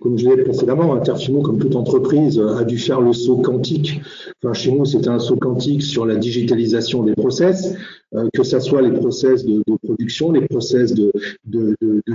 comme 0.00 0.18
je 0.18 0.28
l'ai 0.28 0.42
précédemment, 0.42 0.94
Interfimo, 0.94 1.42
comme 1.42 1.58
toute 1.58 1.76
entreprise, 1.76 2.40
a 2.40 2.64
dû 2.64 2.78
faire 2.78 3.00
le 3.00 3.12
saut 3.12 3.38
quantique. 3.38 4.00
Enfin, 4.42 4.52
chez 4.52 4.72
nous, 4.72 4.84
c'était 4.84 5.08
un 5.08 5.18
saut 5.18 5.36
quantique 5.36 5.82
sur 5.82 6.06
la 6.06 6.16
digitalisation 6.16 7.02
des 7.02 7.14
process. 7.14 7.74
Que 8.34 8.42
ce 8.42 8.58
soit 8.60 8.82
les 8.82 8.92
process 8.92 9.44
de, 9.44 9.62
production, 9.82 10.32
les 10.32 10.46
process 10.46 10.94
de, 10.94 11.12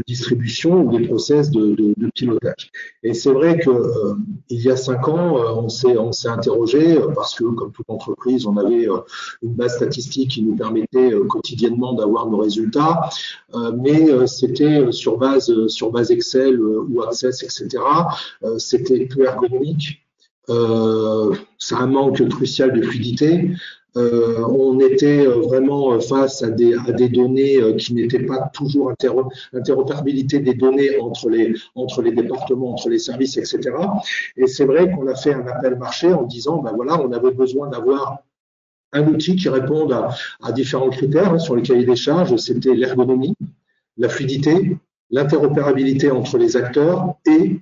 distribution 0.07 0.83
ou 0.83 0.97
les 0.97 1.07
process 1.07 1.51
de, 1.51 1.95
pilotage. 2.13 2.71
Et 3.03 3.13
c'est 3.13 3.31
vrai 3.31 3.59
que 3.59 3.71
il 4.49 4.61
y 4.61 4.69
a 4.69 4.75
cinq 4.75 5.07
ans, 5.07 5.35
on 5.57 5.69
s'est 5.69 5.97
on 5.97 6.11
s'est 6.11 6.29
interrogé 6.29 6.97
parce 7.15 7.35
que 7.35 7.43
comme 7.43 7.71
toute 7.71 7.89
entreprise, 7.89 8.45
on 8.45 8.57
avait 8.57 8.87
une 9.41 9.53
base 9.53 9.75
statistique 9.75 10.31
qui 10.31 10.43
nous 10.43 10.55
permettait 10.55 11.13
quotidiennement 11.29 11.93
d'avoir 11.93 12.29
nos 12.29 12.37
résultats, 12.37 13.09
mais 13.77 14.27
c'était 14.27 14.91
sur 14.91 15.17
base 15.17 15.67
sur 15.67 15.91
base 15.91 16.11
Excel 16.11 16.59
ou 16.59 17.01
Access, 17.03 17.43
etc. 17.43 17.83
C'était 18.57 19.05
peu 19.05 19.25
ergonomique 19.25 20.03
euh, 20.49 21.33
c'est 21.57 21.75
un 21.75 21.87
manque 21.87 22.27
crucial 22.29 22.73
de 22.73 22.81
fluidité. 22.81 23.51
Euh, 23.95 24.39
on 24.47 24.79
était 24.79 25.25
vraiment 25.25 25.99
face 25.99 26.41
à 26.41 26.49
des, 26.49 26.75
données 27.09 27.57
euh, 27.57 27.75
qui 27.75 27.93
n'étaient 27.93 28.25
pas 28.25 28.49
toujours 28.51 28.91
interopérabilité 29.53 30.39
des 30.39 30.55
données 30.55 30.97
entre 30.99 31.29
les, 31.29 31.53
entre 31.75 32.01
les 32.01 32.11
départements, 32.11 32.73
entre 32.73 32.89
les 32.89 32.97
services, 32.97 33.37
etc. 33.37 33.59
Et 34.35 34.47
c'est 34.47 34.65
vrai 34.65 34.91
qu'on 34.91 35.07
a 35.07 35.15
fait 35.15 35.33
un 35.33 35.45
appel 35.45 35.77
marché 35.77 36.11
en 36.11 36.23
disant, 36.23 36.57
ben 36.57 36.73
voilà, 36.75 36.99
on 36.99 37.11
avait 37.11 37.31
besoin 37.31 37.69
d'avoir 37.69 38.17
un 38.93 39.07
outil 39.07 39.35
qui 39.35 39.49
réponde 39.49 39.91
à, 39.91 40.09
à 40.41 40.51
différents 40.51 40.89
critères 40.89 41.33
hein, 41.33 41.39
sur 41.39 41.55
le 41.55 41.61
cahier 41.61 41.85
des 41.85 41.95
charges. 41.95 42.35
C'était 42.37 42.73
l'ergonomie, 42.73 43.35
la 43.97 44.09
fluidité, 44.09 44.75
l'interopérabilité 45.11 46.09
entre 46.09 46.39
les 46.39 46.57
acteurs 46.57 47.15
et 47.27 47.59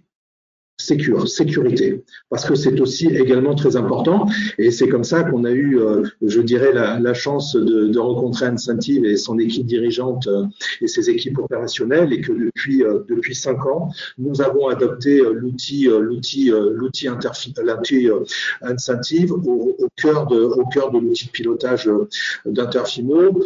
sécurité, 0.82 2.04
parce 2.30 2.46
que 2.46 2.56
c'est 2.56 2.80
aussi 2.80 3.08
également 3.08 3.56
très 3.56 3.76
important. 3.76 4.28
Et 4.58 4.72
c'est 4.72 4.88
comme 4.88 5.04
ça 5.04 5.24
qu'on 5.24 5.44
a 5.46 5.52
eu, 5.52 5.80
euh, 5.80 6.04
je 6.22 6.42
dirais, 6.42 6.74
la, 6.74 7.14
chance 7.14 7.56
de, 7.56 8.00
rencontrer 8.00 8.48
Incentive 8.48 9.06
et 9.06 9.18
son 9.18 9.38
équipe 9.38 9.66
dirigeante 9.66 10.28
euh, 10.28 10.46
et 10.82 10.88
ses 10.88 11.10
équipes 11.10 11.38
opérationnelles, 11.38 12.14
et 12.14 12.22
que 12.22 12.32
depuis 12.32 12.84
euh, 12.84 13.00
depuis 13.10 13.36
cinq 13.36 13.66
ans, 13.66 13.92
nous 14.18 14.42
avons 14.42 14.68
adopté 14.68 15.22
l'outil 15.34 15.88
l'outil 15.88 16.52
l'outil 16.52 17.08
Incentive 18.62 19.32
au, 19.34 19.76
au, 19.78 19.88
cœur 20.02 20.28
de 20.28 20.42
au 20.42 20.66
cœur 20.66 20.92
de 20.92 21.00
l'outil 21.00 21.28
de 21.28 21.32
pilotage 21.32 21.90
d'Interfimo 22.46 23.40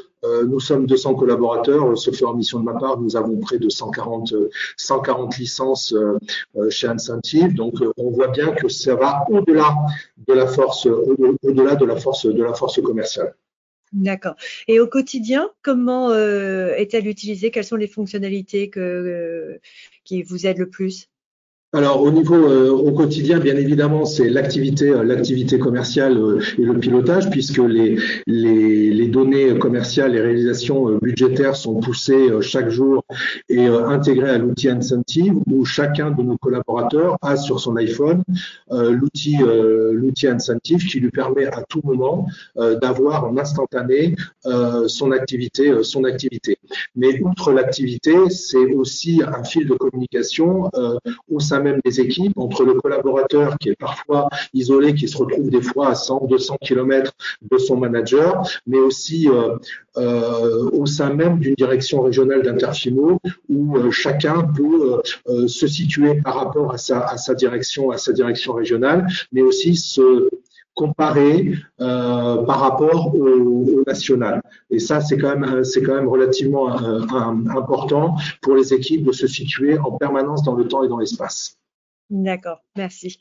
nous 0.48 0.60
sommes 0.60 0.86
200 0.86 1.15
collaborateurs, 1.15 1.98
sauf 1.98 2.22
en 2.24 2.34
mission 2.34 2.60
de 2.60 2.65
ma 2.65 2.74
part, 2.74 3.00
nous 3.00 3.15
avons 3.15 3.38
près 3.38 3.58
de 3.58 3.70
140, 3.70 4.34
140 4.77 5.38
licences 5.38 5.94
euh, 5.94 6.17
euh, 6.58 6.70
chez 6.70 6.88
Incentive. 6.88 7.53
Donc, 7.53 7.75
on 7.98 8.12
voit 8.12 8.29
bien 8.29 8.51
que 8.51 8.67
ça 8.67 8.96
va 8.96 9.24
au-delà 9.29 9.75
de 10.27 10.34
la 10.34 10.48
force, 10.48 10.86
au-delà 10.86 11.75
de 11.75 11.86
la 11.86 11.96
force, 11.98 12.25
de 12.25 12.44
la 12.44 12.53
force 12.53 12.82
commerciale. 12.82 13.36
D'accord. 13.94 14.36
Et 14.67 14.79
au 14.79 14.88
quotidien, 14.88 15.50
comment 15.62 16.13
est-elle 16.13 17.08
utilisée? 17.08 17.51
Quelles 17.51 17.63
sont 17.63 17.75
les 17.75 17.88
fonctionnalités 17.88 18.70
qui 20.03 20.24
vous 20.24 20.48
aident 20.48 20.58
le 20.58 20.70
plus? 20.70 21.08
Alors 21.75 22.01
au 22.01 22.10
niveau 22.10 22.36
euh, 22.36 22.70
au 22.72 22.94
quotidien, 22.94 23.38
bien 23.39 23.58
évidemment, 23.58 24.05
c'est 24.05 24.29
l'activité 24.29 24.89
euh, 24.89 25.03
l'activité 25.03 25.60
commerciale 25.60 26.17
euh, 26.17 26.39
et 26.58 26.62
le 26.62 26.79
pilotage, 26.79 27.29
puisque 27.29 27.58
les, 27.58 27.98
les, 28.27 29.08
données 29.10 29.58
commerciales, 29.60 30.13
les 30.13 30.22
réalisations 30.22 30.98
budgétaires 31.01 31.55
sont 31.55 31.79
poussées 31.79 32.29
chaque 32.41 32.70
jour 32.70 33.05
et 33.50 33.67
intégrées 33.67 34.32
à 34.32 34.38
l'outil 34.38 34.67
Incentive, 34.67 35.36
où 35.50 35.63
chacun 35.63 36.12
de 36.12 36.22
nos 36.24 36.38
collaborateurs 36.38 37.17
a 37.22 37.38
sur 37.38 37.60
son 37.60 37.75
iPhone 37.77 38.24
l'outil 38.72 39.38
l'outil 39.91 40.27
Incentive 40.27 40.86
qui 40.86 41.00
lui 41.00 41.12
permet 41.12 41.46
à 41.46 41.63
tout 41.70 41.82
moment 41.84 42.27
d'avoir 42.82 43.25
en 43.25 43.38
instantané 43.38 44.15
son 44.88 45.12
activité 45.12 45.72
son 45.84 46.03
activité. 46.03 46.58
Mais 46.96 47.22
outre 47.22 47.53
l'activité, 47.53 48.15
c'est 48.29 48.74
aussi 48.74 49.22
un 49.25 49.44
fil 49.44 49.67
de 49.67 49.75
communication 49.75 50.70
au 51.32 51.39
sein 51.39 51.62
même 51.65 51.79
des 51.84 52.00
équipes, 52.00 52.38
entre 52.38 52.63
le 52.63 52.74
collaborateur 52.75 53.57
qui 53.60 53.69
est 53.69 53.79
parfois 53.89 54.29
isolé, 54.53 54.93
qui 54.93 55.07
se 55.07 55.17
retrouve 55.17 55.50
des 55.50 55.62
fois 55.62 55.89
à 55.89 55.95
100, 55.95 56.27
200 56.29 56.57
km 56.62 57.12
de 57.51 57.57
son 57.57 57.77
manager, 57.77 58.31
mais 58.67 58.79
aussi 58.79 59.29
euh, 59.29 59.57
euh, 59.98 60.69
au 60.72 60.86
sein 60.86 61.12
même 61.13 61.39
d'une 61.39 61.55
direction 61.55 62.01
régionale 62.01 62.41
d'Interfimo 62.43 63.19
où 63.50 63.77
euh, 63.77 63.91
chacun 63.91 64.38
peut 64.57 65.01
se 65.48 65.67
situer 65.67 66.15
par 66.22 66.36
rapport 66.36 66.74
à 66.74 66.77
sa, 66.77 67.34
direction, 67.36 67.91
à 67.91 67.98
sa 67.98 68.12
direction 68.13 68.53
régionale, 68.53 69.07
mais 69.31 69.41
aussi 69.41 69.75
se 69.75 70.29
comparer 70.75 71.53
euh, 71.79 72.44
par 72.44 72.60
rapport 72.60 73.15
au, 73.15 73.84
national. 73.88 74.41
Et 74.70 74.79
ça, 74.79 75.01
c'est 75.01 75.17
quand 75.17 75.36
même, 75.36 76.08
relativement 76.08 76.70
important 76.70 78.15
pour 78.41 78.55
les 78.55 78.74
équipes 78.74 79.03
de 79.03 79.12
se 79.12 79.27
situer 79.27 79.77
en 79.77 79.91
permanence 79.91 80.44
dans 80.44 80.55
le 80.55 80.67
temps 80.67 80.84
et 80.84 80.88
dans 80.88 80.98
l'espace. 80.98 81.58
D'accord, 82.12 82.63
merci. 82.75 83.17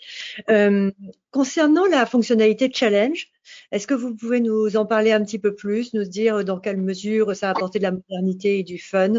Euh, 0.50 0.90
concernant 1.30 1.86
la 1.86 2.04
fonctionnalité 2.04 2.70
challenge, 2.72 3.28
est-ce 3.72 3.86
que 3.86 3.94
vous 3.94 4.14
pouvez 4.14 4.40
nous 4.40 4.76
en 4.76 4.84
parler 4.84 5.12
un 5.12 5.24
petit 5.24 5.38
peu 5.38 5.54
plus, 5.54 5.94
nous 5.94 6.04
dire 6.04 6.44
dans 6.44 6.58
quelle 6.58 6.76
mesure 6.76 7.34
ça 7.34 7.48
a 7.48 7.50
apporté 7.52 7.78
de 7.78 7.84
la 7.84 7.92
modernité 7.92 8.58
et 8.58 8.62
du 8.62 8.78
fun 8.78 9.14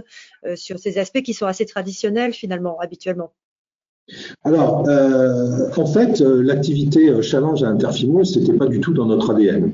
euh, 0.46 0.56
sur 0.56 0.78
ces 0.78 1.00
aspects 1.00 1.24
qui 1.24 1.34
sont 1.34 1.48
assez 1.48 1.66
traditionnels 1.66 2.34
finalement, 2.34 2.80
habituellement? 2.80 3.34
Alors, 4.44 4.88
euh, 4.88 5.70
en 5.76 5.86
fait, 5.86 6.20
l'activité 6.20 7.22
challenge 7.22 7.64
à 7.64 7.70
Interfimo, 7.70 8.24
c'était 8.24 8.54
pas 8.54 8.68
du 8.68 8.80
tout 8.80 8.94
dans 8.94 9.06
notre 9.06 9.32
ADN. 9.32 9.74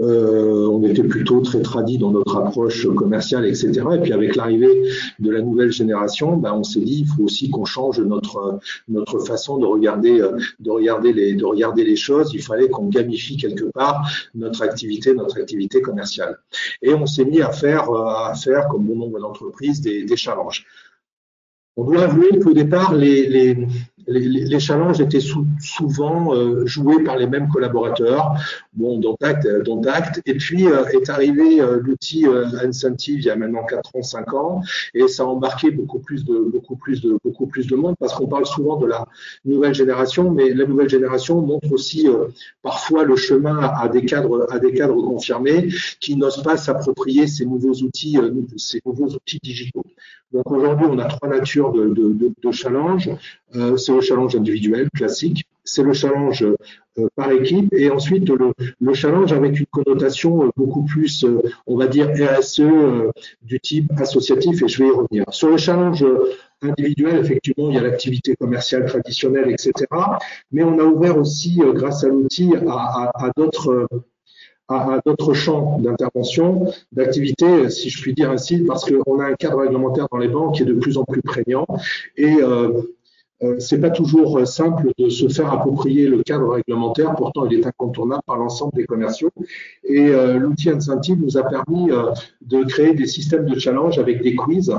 Euh, 0.00 0.68
on 0.68 0.82
était 0.84 1.02
plutôt 1.02 1.40
très 1.40 1.60
tradit 1.60 1.98
dans 1.98 2.12
notre 2.12 2.36
approche 2.36 2.86
commerciale, 2.94 3.44
etc. 3.46 3.82
Et 3.96 3.98
puis 3.98 4.12
avec 4.12 4.36
l'arrivée 4.36 4.82
de 5.18 5.30
la 5.30 5.42
nouvelle 5.42 5.72
génération, 5.72 6.36
ben, 6.36 6.52
on 6.52 6.62
s'est 6.62 6.80
dit 6.80 7.00
il 7.00 7.06
faut 7.06 7.24
aussi 7.24 7.50
qu'on 7.50 7.64
change 7.64 8.00
notre 8.00 9.18
façon 9.26 9.58
de 9.58 9.66
regarder 9.66 10.22
de 10.60 11.44
regarder 11.44 11.84
les 11.84 11.96
choses. 11.96 12.30
Il 12.32 12.42
fallait 12.42 12.68
qu'on 12.68 12.86
gamifie 12.86 13.36
quelque 13.36 13.64
part 13.64 14.08
notre 14.34 14.62
activité 14.62 15.14
notre 15.14 15.38
activité 15.38 15.80
commerciale. 15.80 16.38
Et 16.80 16.94
on 16.94 17.06
s'est 17.06 17.24
mis 17.24 17.42
à 17.42 17.50
faire 17.50 17.88
comme 18.70 18.84
bon 18.84 18.96
nombre 18.96 19.18
d'entreprises 19.18 19.80
des 19.80 20.16
challenges. 20.16 20.64
On 21.78 21.84
doit 21.84 22.02
avouer 22.02 22.40
qu'au 22.40 22.52
départ, 22.52 22.92
les, 22.92 23.28
les, 23.28 23.56
les, 24.08 24.60
challenges 24.60 25.00
étaient 25.00 25.20
souvent 25.60 26.34
euh, 26.34 26.66
joués 26.66 27.04
par 27.04 27.16
les 27.16 27.26
mêmes 27.26 27.48
collaborateurs, 27.48 28.34
bon, 28.74 28.98
dont 28.98 29.16
acte, 29.22 29.46
dont 29.64 29.82
acte. 29.82 30.20
Et 30.26 30.34
puis 30.34 30.66
euh, 30.66 30.86
est 30.86 31.08
arrivé 31.10 31.60
euh, 31.60 31.80
l'outil 31.80 32.26
Incentive 32.64 33.18
il 33.18 33.24
y 33.24 33.30
a 33.30 33.36
maintenant 33.36 33.64
4 33.64 33.96
ans, 33.96 34.02
5 34.02 34.34
ans, 34.34 34.62
et 34.94 35.06
ça 35.08 35.24
a 35.24 35.26
embarqué 35.26 35.70
beaucoup 35.70 35.98
plus 35.98 36.24
de, 36.24 36.38
beaucoup 36.38 36.76
plus 36.76 37.00
de, 37.00 37.17
beaucoup 37.28 37.46
plus 37.46 37.66
de 37.66 37.76
monde, 37.76 37.94
parce 37.98 38.14
qu'on 38.14 38.26
parle 38.26 38.46
souvent 38.46 38.76
de 38.76 38.86
la 38.86 39.06
nouvelle 39.44 39.74
génération, 39.74 40.30
mais 40.30 40.52
la 40.54 40.66
nouvelle 40.66 40.88
génération 40.88 41.40
montre 41.40 41.70
aussi 41.72 42.06
parfois 42.62 43.04
le 43.04 43.16
chemin 43.16 43.58
à 43.58 43.88
des 43.88 44.04
cadres, 44.04 44.46
à 44.50 44.58
des 44.58 44.72
cadres 44.72 45.00
confirmés 45.02 45.68
qui 46.00 46.16
n'osent 46.16 46.42
pas 46.42 46.56
s'approprier 46.56 47.26
ces 47.26 47.44
nouveaux 47.44 47.74
outils, 47.74 48.18
ces 48.56 48.80
nouveaux 48.84 49.08
outils 49.08 49.40
digitaux. 49.42 49.84
Donc 50.32 50.50
aujourd'hui, 50.50 50.86
on 50.90 50.98
a 50.98 51.06
trois 51.06 51.28
natures 51.28 51.72
de, 51.72 51.88
de, 51.88 52.12
de, 52.12 52.32
de 52.42 52.50
challenge. 52.52 53.10
Euh, 53.54 53.76
c'est 53.78 53.92
le 53.92 54.00
challenge 54.02 54.36
individuel 54.36 54.90
classique, 54.90 55.46
c'est 55.64 55.82
le 55.82 55.94
challenge 55.94 56.44
euh, 56.98 57.08
par 57.14 57.30
équipe 57.30 57.72
et 57.72 57.90
ensuite 57.90 58.28
le, 58.28 58.52
le, 58.80 58.94
challenge 58.94 59.32
avec 59.32 59.58
une 59.58 59.66
connotation 59.66 60.44
euh, 60.44 60.50
beaucoup 60.56 60.84
plus, 60.84 61.24
euh, 61.24 61.40
on 61.66 61.76
va 61.76 61.86
dire, 61.86 62.10
RSE 62.10 62.62
du 63.42 63.60
type 63.60 63.90
associatif 63.98 64.62
et 64.62 64.68
je 64.68 64.82
vais 64.82 64.88
y 64.88 64.92
revenir. 64.92 65.24
Sur 65.30 65.50
le 65.50 65.56
challenge 65.56 66.04
individuel, 66.62 67.18
effectivement, 67.18 67.70
il 67.70 67.76
y 67.76 67.78
a 67.78 67.82
l'activité 67.82 68.36
commerciale 68.36 68.86
traditionnelle, 68.86 69.50
etc. 69.50 69.72
Mais 70.52 70.62
on 70.64 70.78
a 70.78 70.84
ouvert 70.84 71.16
aussi, 71.16 71.60
grâce 71.74 72.04
à 72.04 72.08
l'outil, 72.08 72.52
à, 72.68 73.30
d'autres 73.36 73.88
à, 74.68 75.00
d'autres 75.04 75.32
champs 75.32 75.78
d'intervention, 75.78 76.72
d'activité, 76.92 77.70
si 77.70 77.88
je 77.88 78.02
puis 78.02 78.14
dire 78.14 78.30
ainsi, 78.30 78.58
parce 78.64 78.84
qu'on 78.84 79.18
a 79.20 79.24
un 79.24 79.34
cadre 79.34 79.60
réglementaire 79.60 80.08
dans 80.10 80.18
les 80.18 80.28
banques 80.28 80.56
qui 80.56 80.62
est 80.62 80.66
de 80.66 80.74
plus 80.74 80.98
en 80.98 81.04
plus 81.04 81.22
prégnant 81.22 81.66
et 82.16 82.36
euh, 82.42 82.82
euh, 83.42 83.54
c'est 83.60 83.80
pas 83.80 83.90
toujours 83.90 84.44
simple 84.46 84.90
de 84.98 85.08
se 85.08 85.28
faire 85.28 85.52
approprier 85.52 86.08
le 86.08 86.22
cadre 86.24 86.48
réglementaire, 86.48 87.14
pourtant 87.14 87.46
il 87.46 87.60
est 87.60 87.66
incontournable 87.66 88.22
par 88.26 88.36
l'ensemble 88.36 88.72
des 88.74 88.84
commerciaux. 88.84 89.30
Et 89.84 90.08
euh, 90.08 90.38
l'outil 90.38 90.70
Incentive 90.70 91.20
nous 91.20 91.36
a 91.36 91.44
permis 91.44 91.90
euh, 91.90 92.10
de 92.40 92.64
créer 92.64 92.94
des 92.94 93.06
systèmes 93.06 93.46
de 93.46 93.56
challenge 93.58 93.98
avec 93.98 94.22
des 94.22 94.34
quiz 94.34 94.74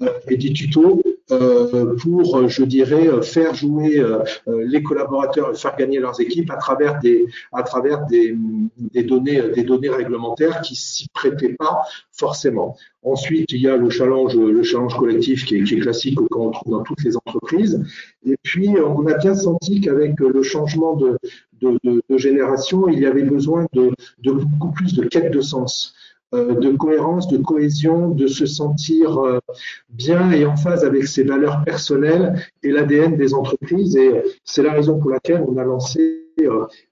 euh, 0.00 0.08
et 0.28 0.36
des 0.36 0.52
tutos 0.52 1.00
euh, 1.03 1.03
pour, 1.26 2.48
je 2.48 2.64
dirais, 2.64 3.22
faire 3.22 3.54
jouer 3.54 4.04
les 4.46 4.82
collaborateurs 4.82 5.52
et 5.52 5.54
faire 5.54 5.76
gagner 5.76 5.98
leurs 5.98 6.20
équipes 6.20 6.50
à 6.50 6.56
travers 6.56 7.00
des, 7.00 7.26
à 7.52 7.62
travers 7.62 8.06
des, 8.06 8.36
des 8.76 9.04
données, 9.04 9.42
des 9.54 9.64
données 9.64 9.88
réglementaires 9.88 10.60
qui 10.60 10.76
s'y 10.76 11.08
prêtaient 11.08 11.54
pas 11.54 11.82
forcément. 12.12 12.76
Ensuite, 13.02 13.52
il 13.52 13.60
y 13.60 13.68
a 13.68 13.76
le 13.76 13.90
challenge, 13.90 14.34
le 14.36 14.62
challenge 14.62 14.96
collectif 14.96 15.44
qui 15.44 15.56
est, 15.56 15.64
qui 15.64 15.74
est 15.74 15.80
classique 15.80 16.18
qu'on 16.30 16.50
trouve 16.50 16.72
dans 16.72 16.82
toutes 16.82 17.04
les 17.04 17.16
entreprises. 17.16 17.84
Et 18.26 18.36
puis, 18.42 18.70
on 18.70 19.06
a 19.06 19.14
bien 19.18 19.34
senti 19.34 19.82
qu'avec 19.82 20.18
le 20.20 20.42
changement 20.42 20.96
de, 20.96 21.18
de, 21.60 21.78
de, 21.84 22.16
génération, 22.16 22.88
il 22.88 23.00
y 23.00 23.06
avait 23.06 23.22
besoin 23.22 23.66
de, 23.72 23.90
de 24.22 24.32
beaucoup 24.32 24.72
plus 24.72 24.94
de 24.94 25.04
quête 25.04 25.32
de 25.32 25.40
sens. 25.40 25.94
De 26.34 26.76
cohérence, 26.76 27.28
de 27.28 27.38
cohésion, 27.38 28.10
de 28.10 28.26
se 28.26 28.46
sentir 28.46 29.40
bien 29.88 30.30
et 30.32 30.44
en 30.44 30.56
phase 30.56 30.84
avec 30.84 31.04
ses 31.06 31.24
valeurs 31.24 31.64
personnelles 31.64 32.34
et 32.62 32.70
l'ADN 32.70 33.16
des 33.16 33.34
entreprises. 33.34 33.96
Et 33.96 34.22
c'est 34.44 34.62
la 34.62 34.72
raison 34.72 34.98
pour 34.98 35.10
laquelle 35.10 35.44
on 35.46 35.56
a 35.56 35.64
lancé 35.64 36.24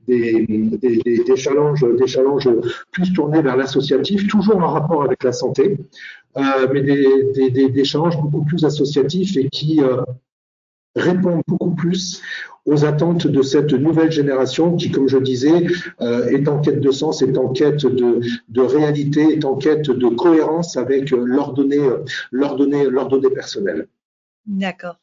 des, 0.07 0.47
des, 0.47 1.37
challenges, 1.37 1.85
des 1.99 2.07
challenges 2.07 2.49
plus 2.91 3.13
tournés 3.13 3.43
vers 3.43 3.57
l'associatif, 3.57 4.27
toujours 4.29 4.57
en 4.57 4.69
rapport 4.69 5.03
avec 5.03 5.23
la 5.25 5.33
santé, 5.33 5.77
mais 6.37 6.83
des, 6.83 7.51
des, 7.51 7.85
challenges 7.85 8.19
beaucoup 8.21 8.45
plus 8.45 8.65
associatifs 8.65 9.37
et 9.37 9.49
qui 9.49 9.81
répondent 10.95 11.43
beaucoup 11.47 11.75
plus 11.75 12.23
aux 12.65 12.85
attentes 12.85 13.27
de 13.27 13.43
cette 13.43 13.73
nouvelle 13.73 14.13
génération 14.13 14.77
qui, 14.77 14.91
comme 14.91 15.09
je 15.09 15.19
disais, 15.19 15.67
euh, 16.01 16.29
est 16.29 16.49
en 16.49 16.61
quête 16.61 16.81
de 16.81 16.91
sens, 16.91 17.23
est 17.23 17.37
en 17.37 17.49
quête 17.49 17.85
de, 17.87 18.61
réalité, 18.61 19.23
est 19.33 19.45
en 19.45 19.57
quête 19.57 19.91
de 19.91 20.09
cohérence 20.09 20.77
avec 20.77 21.11
leurs 21.11 21.55
données, 21.55 21.89
leurs 22.31 22.57
données, 22.57 23.31
personnelles. 23.35 23.89
D'accord. 24.47 24.99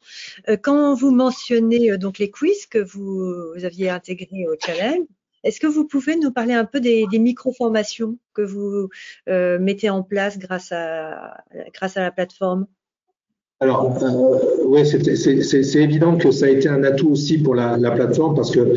Euh, 0.48 0.56
quand 0.60 0.94
vous 0.94 1.10
mentionnez 1.10 1.92
euh, 1.92 1.96
donc 1.96 2.18
les 2.18 2.30
quiz 2.30 2.66
que 2.66 2.78
vous, 2.78 3.54
aviez 3.64 3.88
intégrés 3.88 4.46
au 4.46 4.54
challenge, 4.58 5.06
est-ce 5.44 5.60
que 5.60 5.66
vous 5.66 5.86
pouvez 5.86 6.16
nous 6.16 6.30
parler 6.30 6.52
un 6.52 6.66
peu 6.66 6.80
des, 6.80 7.06
des 7.10 7.18
micro-formations 7.18 8.18
que 8.34 8.42
vous 8.42 8.90
mettez 9.26 9.88
en 9.88 10.02
place 10.02 10.38
grâce 10.38 10.70
à, 10.70 11.42
grâce 11.72 11.96
à 11.96 12.02
la 12.02 12.10
plateforme? 12.10 12.66
Alors, 13.62 13.94
euh, 14.02 14.38
oui, 14.64 14.86
c'est 14.86 15.78
évident 15.78 16.16
que 16.16 16.30
ça 16.30 16.46
a 16.46 16.48
été 16.48 16.66
un 16.68 16.82
atout 16.82 17.10
aussi 17.10 17.36
pour 17.36 17.54
la, 17.54 17.76
la 17.76 17.90
plateforme 17.90 18.34
parce 18.34 18.50
que 18.50 18.74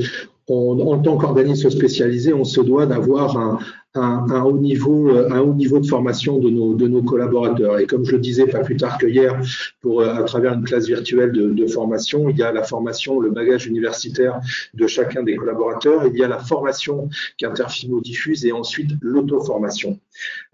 en 0.49 0.99
tant 0.99 1.17
qu'organisme 1.17 1.69
spécialisé, 1.69 2.33
on 2.33 2.43
se 2.43 2.59
doit 2.59 2.85
d'avoir 2.85 3.37
un, 3.37 3.59
un, 3.95 4.41
haut 4.41 4.57
niveau, 4.57 5.09
euh, 5.09 5.29
un 5.31 5.39
haut 5.39 5.53
niveau 5.53 5.79
de 5.79 5.85
formation 5.85 6.39
de 6.39 6.49
nos, 6.49 6.73
de 6.73 6.87
nos 6.87 7.03
collaborateurs. 7.03 7.77
Et 7.79 7.85
comme 7.85 8.05
je 8.05 8.13
le 8.13 8.19
disais 8.19 8.47
pas 8.47 8.59
plus 8.59 8.75
tard 8.75 8.97
que 8.97 9.05
hier, 9.05 9.39
pour, 9.81 10.01
euh, 10.01 10.13
à 10.13 10.23
travers 10.23 10.53
une 10.53 10.63
classe 10.63 10.87
virtuelle 10.87 11.31
de, 11.31 11.67
formation, 11.67 12.29
il 12.29 12.37
y 12.37 12.43
a 12.43 12.51
la 12.51 12.63
formation, 12.63 13.19
le 13.19 13.29
bagage 13.29 13.67
universitaire 13.67 14.39
de 14.73 14.85
chacun 14.87 15.23
des 15.23 15.35
collaborateurs, 15.35 16.05
il 16.07 16.17
y 16.17 16.23
a 16.23 16.27
la 16.27 16.39
formation 16.39 17.09
qu'Interfimo 17.37 18.01
diffuse 18.01 18.45
et 18.45 18.51
ensuite 18.51 18.91
l'auto-formation. 19.01 19.99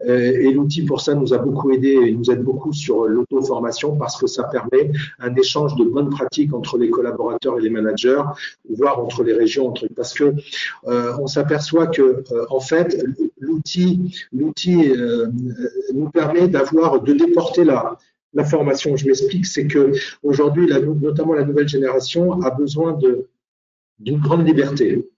Euh, 0.08 0.17
et 0.17 0.51
l'outil 0.51 0.84
pour 0.84 1.01
ça 1.01 1.15
nous 1.15 1.34
a 1.34 1.39
beaucoup 1.39 1.72
aidé 1.72 1.89
et 1.89 2.12
nous 2.12 2.29
aide 2.29 2.43
beaucoup 2.43 2.72
sur 2.72 3.05
l'auto-formation 3.05 3.98
parce 3.98 4.19
que 4.19 4.27
ça 4.27 4.43
permet 4.43 4.91
un 5.19 5.34
échange 5.36 5.75
de 5.75 5.84
bonnes 5.84 6.10
pratiques 6.10 6.53
entre 6.53 6.77
les 6.77 6.89
collaborateurs 6.89 7.58
et 7.58 7.62
les 7.62 7.69
managers, 7.69 8.22
voire 8.69 9.03
entre 9.03 9.24
les 9.24 9.34
régions, 9.34 9.67
entre, 9.67 9.88
parce 9.96 10.13
que 10.13 10.34
on 10.84 11.27
s'aperçoit 11.27 11.88
que 11.88 12.24
en 12.50 12.60
fait 12.60 13.03
l'outil, 13.38 14.16
l'outil 14.32 14.90
euh, 14.92 15.28
nous 15.94 16.10
permet 16.10 16.48
d'avoir, 16.48 17.02
de 17.02 17.14
déporter 17.14 17.64
la, 17.64 17.98
formation. 18.46 18.96
Je 18.96 19.06
m'explique, 19.06 19.46
c'est 19.46 19.68
que 19.68 19.92
aujourd'hui, 20.24 20.68
notamment 21.02 21.34
la 21.34 21.44
nouvelle 21.44 21.68
génération, 21.68 22.42
a 22.42 22.52
besoin 22.52 22.98
d'une 24.00 24.20
grande 24.20 24.48
liberté. 24.48 25.10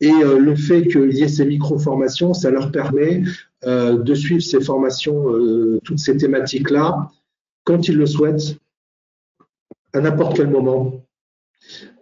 Et 0.00 0.12
euh, 0.12 0.38
le 0.38 0.54
fait 0.54 0.86
qu'il 0.86 1.14
y 1.14 1.22
ait 1.22 1.28
ces 1.28 1.46
micro-formations, 1.46 2.34
ça 2.34 2.50
leur 2.50 2.70
permet 2.70 3.22
euh, 3.64 3.98
de 3.98 4.14
suivre 4.14 4.42
ces 4.42 4.60
formations, 4.60 5.24
toutes 5.84 5.98
ces 5.98 6.16
thématiques-là, 6.16 7.10
quand 7.64 7.88
ils 7.88 7.96
le 7.96 8.06
souhaitent, 8.06 8.58
à 9.92 10.00
n'importe 10.00 10.36
quel 10.36 10.50
moment, 10.50 11.07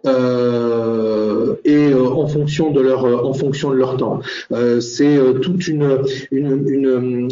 euh, 0.05 1.55
et 1.65 1.91
euh, 1.91 2.07
en 2.07 2.27
fonction 2.27 2.71
de 2.71 2.79
leur 2.79 3.25
en 3.25 3.33
fonction 3.33 3.71
de 3.71 3.75
leur 3.75 3.97
temps. 3.97 4.21
Euh, 4.51 4.79
c'est 4.79 5.19
toute 5.41 5.67
une 5.67 6.01
une, 6.31 7.29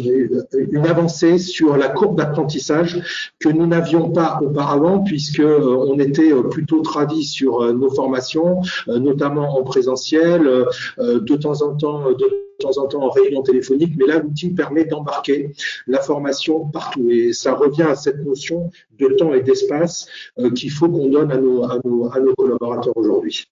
une 0.52 0.86
avancée 0.86 1.38
sur 1.38 1.76
la 1.76 1.88
courbe 1.88 2.18
d'apprentissage 2.18 3.30
que 3.40 3.48
nous 3.48 3.66
n'avions 3.66 4.10
pas 4.10 4.40
auparavant 4.42 5.00
puisque 5.00 5.42
on 5.42 5.98
était 5.98 6.32
plutôt 6.50 6.80
tradis 6.80 7.24
sur 7.24 7.72
nos 7.72 7.90
formations, 7.90 8.60
notamment 8.88 9.58
en 9.58 9.62
présentiel, 9.62 10.66
de 10.98 11.36
temps 11.36 11.62
en 11.62 11.74
temps 11.76 12.10
de 12.10 12.45
temps 12.58 12.78
en 12.78 12.86
temps 12.86 13.02
en 13.02 13.10
réunion 13.10 13.42
téléphonique, 13.42 13.94
mais 13.96 14.06
là, 14.06 14.18
l'outil 14.18 14.50
permet 14.50 14.84
d'embarquer 14.84 15.52
la 15.86 16.00
formation 16.00 16.66
partout. 16.66 17.10
Et 17.10 17.32
ça 17.32 17.54
revient 17.54 17.82
à 17.82 17.94
cette 17.94 18.24
notion 18.24 18.70
de 18.98 19.08
temps 19.08 19.34
et 19.34 19.42
d'espace 19.42 20.08
euh, 20.38 20.50
qu'il 20.50 20.70
faut 20.70 20.88
qu'on 20.88 21.08
donne 21.08 21.30
à 21.32 21.38
nos, 21.38 21.64
à 21.64 21.78
nos, 21.78 22.34
collaborateurs 22.34 22.96
aujourd'hui. 22.96 23.46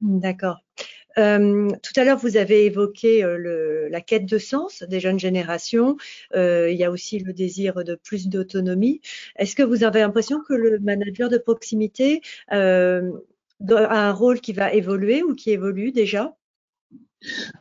D'accord. 0.00 0.58
Euh, 1.16 1.68
tout 1.82 2.00
à 2.00 2.04
l'heure, 2.04 2.18
vous 2.18 2.36
avez 2.36 2.66
évoqué 2.66 3.24
euh, 3.24 3.88
la 3.90 4.00
quête 4.00 4.26
de 4.26 4.38
sens 4.38 4.84
des 4.84 5.00
jeunes 5.00 5.18
générations. 5.18 5.96
Il 6.34 6.76
y 6.76 6.84
a 6.84 6.90
aussi 6.90 7.18
le 7.18 7.32
désir 7.32 7.82
de 7.84 7.96
plus 7.96 8.28
d'autonomie. 8.28 9.00
Est-ce 9.36 9.56
que 9.56 9.62
vous 9.62 9.82
avez 9.82 10.00
l'impression 10.00 10.40
que 10.46 10.54
le 10.54 10.78
manager 10.78 11.28
de 11.28 11.38
proximité 11.38 12.20
a 12.48 13.00
un 13.60 14.12
rôle 14.12 14.40
qui 14.40 14.52
va 14.52 14.72
évoluer 14.72 15.22
ou 15.22 15.34
qui 15.34 15.50
évolue 15.50 15.90
déjà? 15.90 16.37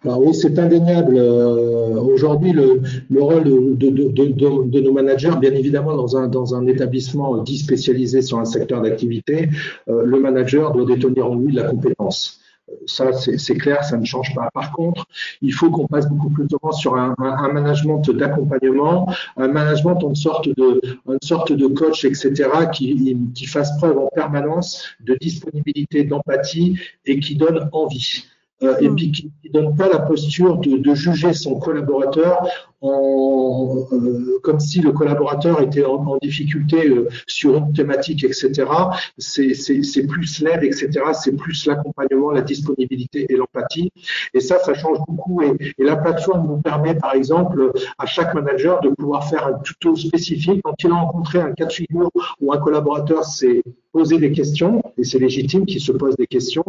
Alors 0.03 0.21
oui, 0.23 0.35
c'est 0.35 0.57
indéniable. 0.59 1.15
Euh, 1.17 1.99
aujourd'hui, 1.99 2.51
le, 2.51 2.81
le, 3.09 3.21
rôle 3.21 3.43
de, 3.43 4.79
nos 4.79 4.93
managers, 4.93 5.33
bien 5.39 5.51
évidemment, 5.53 5.95
dans 5.95 6.55
un, 6.55 6.67
établissement 6.67 7.37
dit 7.37 7.57
spécialisé 7.57 8.21
sur 8.21 8.37
un 8.39 8.45
secteur 8.45 8.81
d'activité, 8.81 9.49
euh, 9.89 10.03
le 10.05 10.19
manager 10.19 10.71
doit 10.73 10.85
détenir 10.85 11.31
en 11.31 11.35
lui 11.35 11.53
de 11.53 11.61
la 11.61 11.69
compétence. 11.69 12.39
Ça, 12.85 13.13
c'est 13.13 13.55
clair, 13.55 13.83
ça 13.85 13.95
ne 13.97 14.03
change 14.03 14.35
pas. 14.35 14.49
Par 14.53 14.73
contre, 14.73 15.07
il 15.41 15.53
faut 15.53 15.71
qu'on 15.71 15.87
passe 15.87 16.07
beaucoup 16.09 16.29
plus 16.29 16.47
de 16.47 16.57
temps 16.57 16.73
sur 16.73 16.97
un, 16.97 17.15
management 17.53 18.01
d'accompagnement, 18.11 19.09
un 19.37 19.47
management 19.47 20.03
en 20.03 20.13
sorte 20.13 20.49
de, 20.49 20.81
une 21.07 21.17
sorte 21.21 21.53
de 21.53 21.67
coach, 21.67 22.03
etc., 22.03 22.49
qui 22.73 23.45
fasse 23.45 23.77
preuve 23.77 23.97
en 23.97 24.09
permanence 24.13 24.83
de 24.99 25.15
disponibilité, 25.15 26.03
d'empathie 26.03 26.77
et 27.05 27.21
qui 27.21 27.37
donne 27.37 27.69
envie. 27.71 28.25
Euh, 28.63 28.75
et 28.79 28.89
puis 28.89 29.11
qui 29.11 29.31
ne 29.45 29.51
donne 29.51 29.75
pas 29.75 29.87
la 29.87 29.99
posture 29.99 30.57
de, 30.57 30.77
de 30.77 30.95
juger 30.95 31.33
son 31.33 31.59
collaborateur 31.59 32.47
euh, 32.83 34.39
comme 34.43 34.59
si 34.59 34.81
le 34.81 34.91
collaborateur 34.91 35.61
était 35.61 35.83
en, 35.83 36.17
difficulté 36.21 36.87
euh, 36.87 37.07
sur 37.25 37.57
une 37.57 37.73
thématique, 37.73 38.23
etc. 38.23 38.65
C'est 39.17 40.07
plus 40.07 40.41
l'aide, 40.41 40.63
etc. 40.63 40.89
C'est 41.13 41.35
plus 41.35 41.65
l'accompagnement, 41.65 42.31
la 42.31 42.41
disponibilité 42.41 43.25
et 43.29 43.35
l'empathie. 43.35 43.91
Et 44.33 44.39
ça, 44.39 44.59
ça 44.59 44.73
change 44.75 44.99
beaucoup. 45.07 45.41
Et, 45.41 45.73
la 45.79 45.95
plateforme 45.95 46.47
nous 46.47 46.61
permet, 46.61 46.95
par 46.95 47.13
exemple, 47.13 47.71
à 47.97 48.05
chaque 48.05 48.33
manager 48.35 48.79
de 48.81 48.89
pouvoir 48.89 49.27
faire 49.27 49.47
un 49.47 49.59
tuto 49.59 49.95
spécifique 49.95 50.61
quand 50.63 50.75
il 50.83 50.91
a 50.91 50.95
rencontré 50.95 51.39
un 51.39 51.53
cas 51.53 51.65
de 51.65 51.73
figure 51.73 52.11
où 52.41 52.53
un 52.53 52.57
collaborateur 52.57 53.23
s'est 53.25 53.63
poser 53.93 54.19
des 54.19 54.31
questions, 54.31 54.83
et 54.97 55.03
c'est 55.03 55.17
légitime 55.17 55.65
qu'il 55.65 55.81
se 55.81 55.91
pose 55.91 56.15
des 56.17 56.27
questions. 56.27 56.65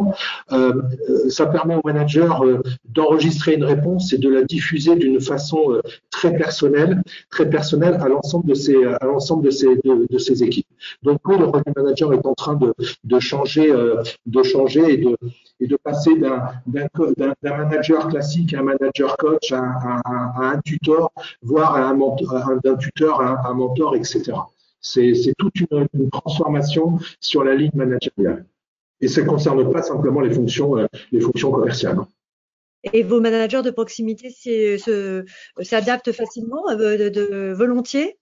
Euh, 0.51 0.81
ça 1.29 1.45
permet 1.45 1.75
au 1.75 1.81
manager 1.83 2.43
d'enregistrer 2.85 3.53
une 3.53 3.65
réponse 3.65 4.13
et 4.13 4.17
de 4.17 4.29
la 4.29 4.43
diffuser 4.43 4.95
d'une 4.95 5.21
façon 5.21 5.79
très 6.09 6.35
personnelle, 6.35 7.01
très 7.29 7.49
personnelle 7.49 7.97
à 8.01 8.07
l'ensemble 8.07 8.47
de 8.47 8.53
ces 8.53 8.83
à 8.83 9.05
l'ensemble 9.05 9.45
de 9.45 9.51
ces 9.51 9.75
de, 9.83 10.17
ces 10.17 10.43
équipes. 10.43 10.67
Donc 11.03 11.19
oui, 11.25 11.37
le 11.37 11.45
rôle 11.45 11.63
du 11.65 11.73
manager 11.75 12.13
est 12.13 12.25
en 12.25 12.33
train 12.33 12.55
de, 12.55 12.73
de 13.03 13.19
changer, 13.19 13.71
euh, 13.71 14.01
de 14.25 14.43
changer 14.43 14.93
et 14.93 14.97
de 14.97 15.17
et 15.59 15.67
de 15.67 15.75
passer 15.75 16.11
d'un 16.17 17.33
manager 17.43 18.07
classique 18.07 18.53
à 18.53 18.59
un 18.59 18.63
manager 18.63 19.17
coach, 19.17 19.51
à, 19.51 20.01
un 20.05 20.59
tuteur, 20.61 21.11
voire 21.41 21.75
à 21.75 21.89
un, 21.89 21.97
d'un 22.63 22.75
tuteur 22.75 23.21
à 23.21 23.49
un 23.49 23.53
mentor, 23.53 23.95
etc. 23.95 24.33
C'est 24.81 25.33
toute 25.37 25.55
une, 25.59 25.87
transformation 26.11 26.99
sur 27.19 27.43
la 27.43 27.55
ligne 27.55 27.71
managériale. 27.73 28.45
Et 29.01 29.07
ça 29.07 29.21
ne 29.21 29.27
concerne 29.27 29.71
pas 29.71 29.81
simplement 29.81 30.21
les 30.21 30.31
fonctions, 30.31 30.77
euh, 30.77 30.87
les 31.11 31.21
fonctions 31.21 31.51
commerciales. 31.51 31.99
Et 32.93 33.03
vos 33.03 33.19
managers 33.19 33.61
de 33.61 33.71
proximité 33.71 34.29
s'adaptent 35.61 36.11
facilement, 36.11 36.63
euh, 36.69 37.09
de 37.09 37.53
volontiers? 37.53 38.17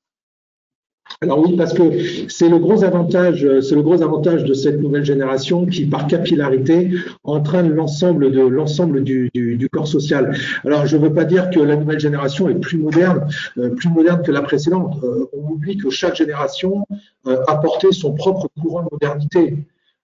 Alors 1.22 1.39
oui, 1.39 1.56
parce 1.56 1.74
que 1.74 2.28
c'est 2.28 2.50
le 2.50 2.60
gros 2.60 2.84
avantage, 2.84 3.48
c'est 3.62 3.76
le 3.76 3.82
gros 3.82 4.02
avantage 4.04 4.43
de 4.43 4.54
cette 4.54 4.80
nouvelle 4.80 5.06
génération 5.06 5.65
qui, 5.65 5.86
par 5.86 6.06
capillarité, 6.06 6.91
entraîne 7.24 7.70
l'ensemble 7.70 8.32
de 8.32 8.41
l'ensemble 8.41 9.04
du, 9.04 9.32
du, 9.34 9.70
corps 9.70 9.88
social. 9.88 10.36
Alors, 10.65 10.86
je 10.86 10.98
ne 10.98 11.04
veux 11.04 11.13
pas 11.13 11.24
dire 11.24 11.50
que 11.50 11.60
la 11.60 11.76
nouvelle 11.76 12.00
génération 12.00 12.50
est 12.50 12.60
plus 12.60 12.78
moderne, 12.78 13.28
euh, 13.58 13.70
plus 13.70 13.89
moderne 13.89 14.22
que 14.22 14.32
la 14.32 14.41
précédente. 14.41 15.02
Euh, 15.04 15.28
on 15.34 15.54
oublie 15.54 15.78
que 15.78 15.89
chaque 15.89 16.15
génération 16.15 16.86
euh, 17.26 17.38
a 17.48 17.56
porté 17.56 17.91
son 17.91 18.13
propre 18.13 18.50
courant 18.62 18.84
de 18.84 18.89
modernité. 18.91 19.58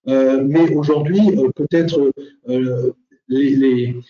mais 0.06 0.74
aujourd'hui, 0.76 1.22
peut-être 1.56 2.12
les, 3.30 3.90
euh, 3.90 4.02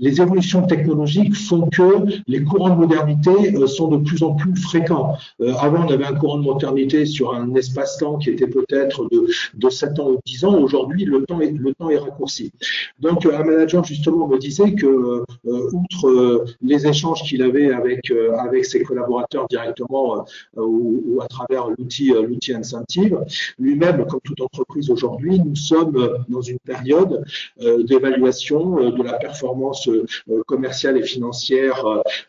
les 0.00 0.20
évolutions 0.20 0.66
technologiques 0.66 1.34
font 1.34 1.68
que 1.70 2.20
les 2.26 2.42
courants 2.42 2.70
de 2.70 2.74
modernité 2.74 3.56
euh, 3.56 3.66
sont 3.66 3.88
de 3.88 3.96
plus 3.98 4.22
en 4.22 4.34
plus 4.34 4.54
fréquents. 4.56 5.16
Euh, 5.40 5.54
avant, 5.54 5.86
on 5.86 5.90
avait 5.90 6.04
un 6.04 6.14
courant 6.14 6.38
de 6.38 6.44
modernité 6.44 7.06
sur 7.06 7.34
un 7.34 7.54
espace-temps 7.54 8.18
qui 8.18 8.30
était 8.30 8.46
peut-être 8.46 9.08
de, 9.10 9.28
de 9.54 9.70
7 9.70 9.98
ans 9.98 10.10
ou 10.10 10.18
10 10.26 10.44
ans. 10.44 10.58
Aujourd'hui, 10.58 11.04
le 11.04 11.24
temps 11.24 11.40
est, 11.40 11.98
raccourci. 11.98 12.52
Donc, 13.00 13.26
un 13.26 13.44
manager, 13.44 13.84
justement, 13.84 14.26
me 14.26 14.38
disait 14.38 14.74
que, 14.74 15.22
outre 15.44 16.44
les 16.62 16.86
échanges 16.86 17.22
qu'il 17.22 17.42
avait 17.42 17.72
avec, 17.72 18.12
avec 18.38 18.64
ses 18.64 18.82
collaborateurs 18.82 19.46
directement 19.48 20.24
ou, 20.56 21.02
ou, 21.06 21.20
à 21.20 21.26
travers 21.26 21.68
l'outil 21.68 22.12
l'outil 22.12 22.54
Incentive, 22.54 23.18
lui-même, 23.58 24.06
comme 24.06 24.20
toute 24.24 24.40
entreprise 24.40 24.90
aujourd'hui, 24.90 25.38
nous 25.38 25.56
sommes 25.56 26.18
dans 26.28 26.40
une 26.40 26.58
période 26.58 27.24
d'évaluation 27.60 28.90
de 28.90 29.02
la 29.02 29.14
performance 29.14 29.61
euh, 29.88 30.42
commerciale 30.46 30.96
et 30.98 31.02
financière 31.02 31.84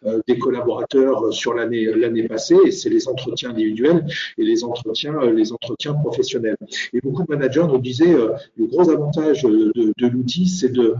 euh, 0.06 0.22
des 0.28 0.38
collaborateurs 0.38 1.34
sur 1.34 1.54
l'année 1.54 1.86
l'année 1.86 2.28
passée. 2.28 2.58
Et 2.65 2.72
c'est 2.72 2.89
les 2.89 3.08
entretiens 3.08 3.50
individuels 3.52 4.06
et 4.38 4.43
les 4.43 4.63
entretiens 4.63 5.19
les 5.32 5.52
entretiens 5.52 5.93
professionnels. 5.93 6.58
Et 6.93 7.00
beaucoup 7.02 7.24
de 7.24 7.30
managers 7.30 7.65
nous 7.67 7.80
disaient 7.80 8.13
euh, 8.13 8.30
le 8.58 8.65
gros 8.67 8.89
avantage 8.89 9.43
de, 9.43 9.93
de 9.98 10.08
l'outil, 10.08 10.48
c'est 10.48 10.72
de 10.72 10.96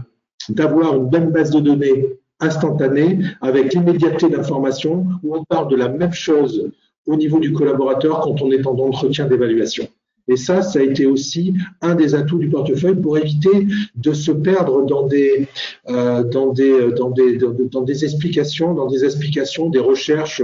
d'avoir 0.48 0.96
une 0.96 1.10
même 1.10 1.30
base 1.30 1.50
de 1.50 1.60
données 1.60 2.06
instantanée 2.40 3.18
avec 3.40 3.72
l'immédiateté 3.72 4.28
d'information 4.28 5.06
où 5.22 5.36
on 5.36 5.44
parle 5.44 5.68
de 5.68 5.76
la 5.76 5.88
même 5.88 6.12
chose 6.12 6.70
au 7.06 7.16
niveau 7.16 7.38
du 7.38 7.52
collaborateur 7.52 8.20
quand 8.20 8.42
on 8.42 8.50
est 8.50 8.66
en 8.66 8.78
entretien 8.78 9.26
d'évaluation. 9.26 9.88
Et 10.28 10.36
ça, 10.36 10.62
ça 10.62 10.78
a 10.78 10.82
été 10.82 11.06
aussi 11.06 11.54
un 11.82 11.94
des 11.94 12.14
atouts 12.14 12.38
du 12.38 12.48
portefeuille 12.48 13.00
pour 13.00 13.18
éviter 13.18 13.66
de 13.94 14.12
se 14.12 14.32
perdre 14.32 14.86
dans 14.86 15.06
des, 15.06 15.46
euh, 15.88 16.24
dans 16.24 16.52
des, 16.52 16.92
dans 16.92 17.10
des, 17.10 17.36
dans, 17.36 17.82
des 17.82 18.04
explications, 18.04 18.74
dans 18.74 18.86
des 18.86 19.04
explications, 19.04 19.68
des 19.68 19.80
recherches 19.80 20.42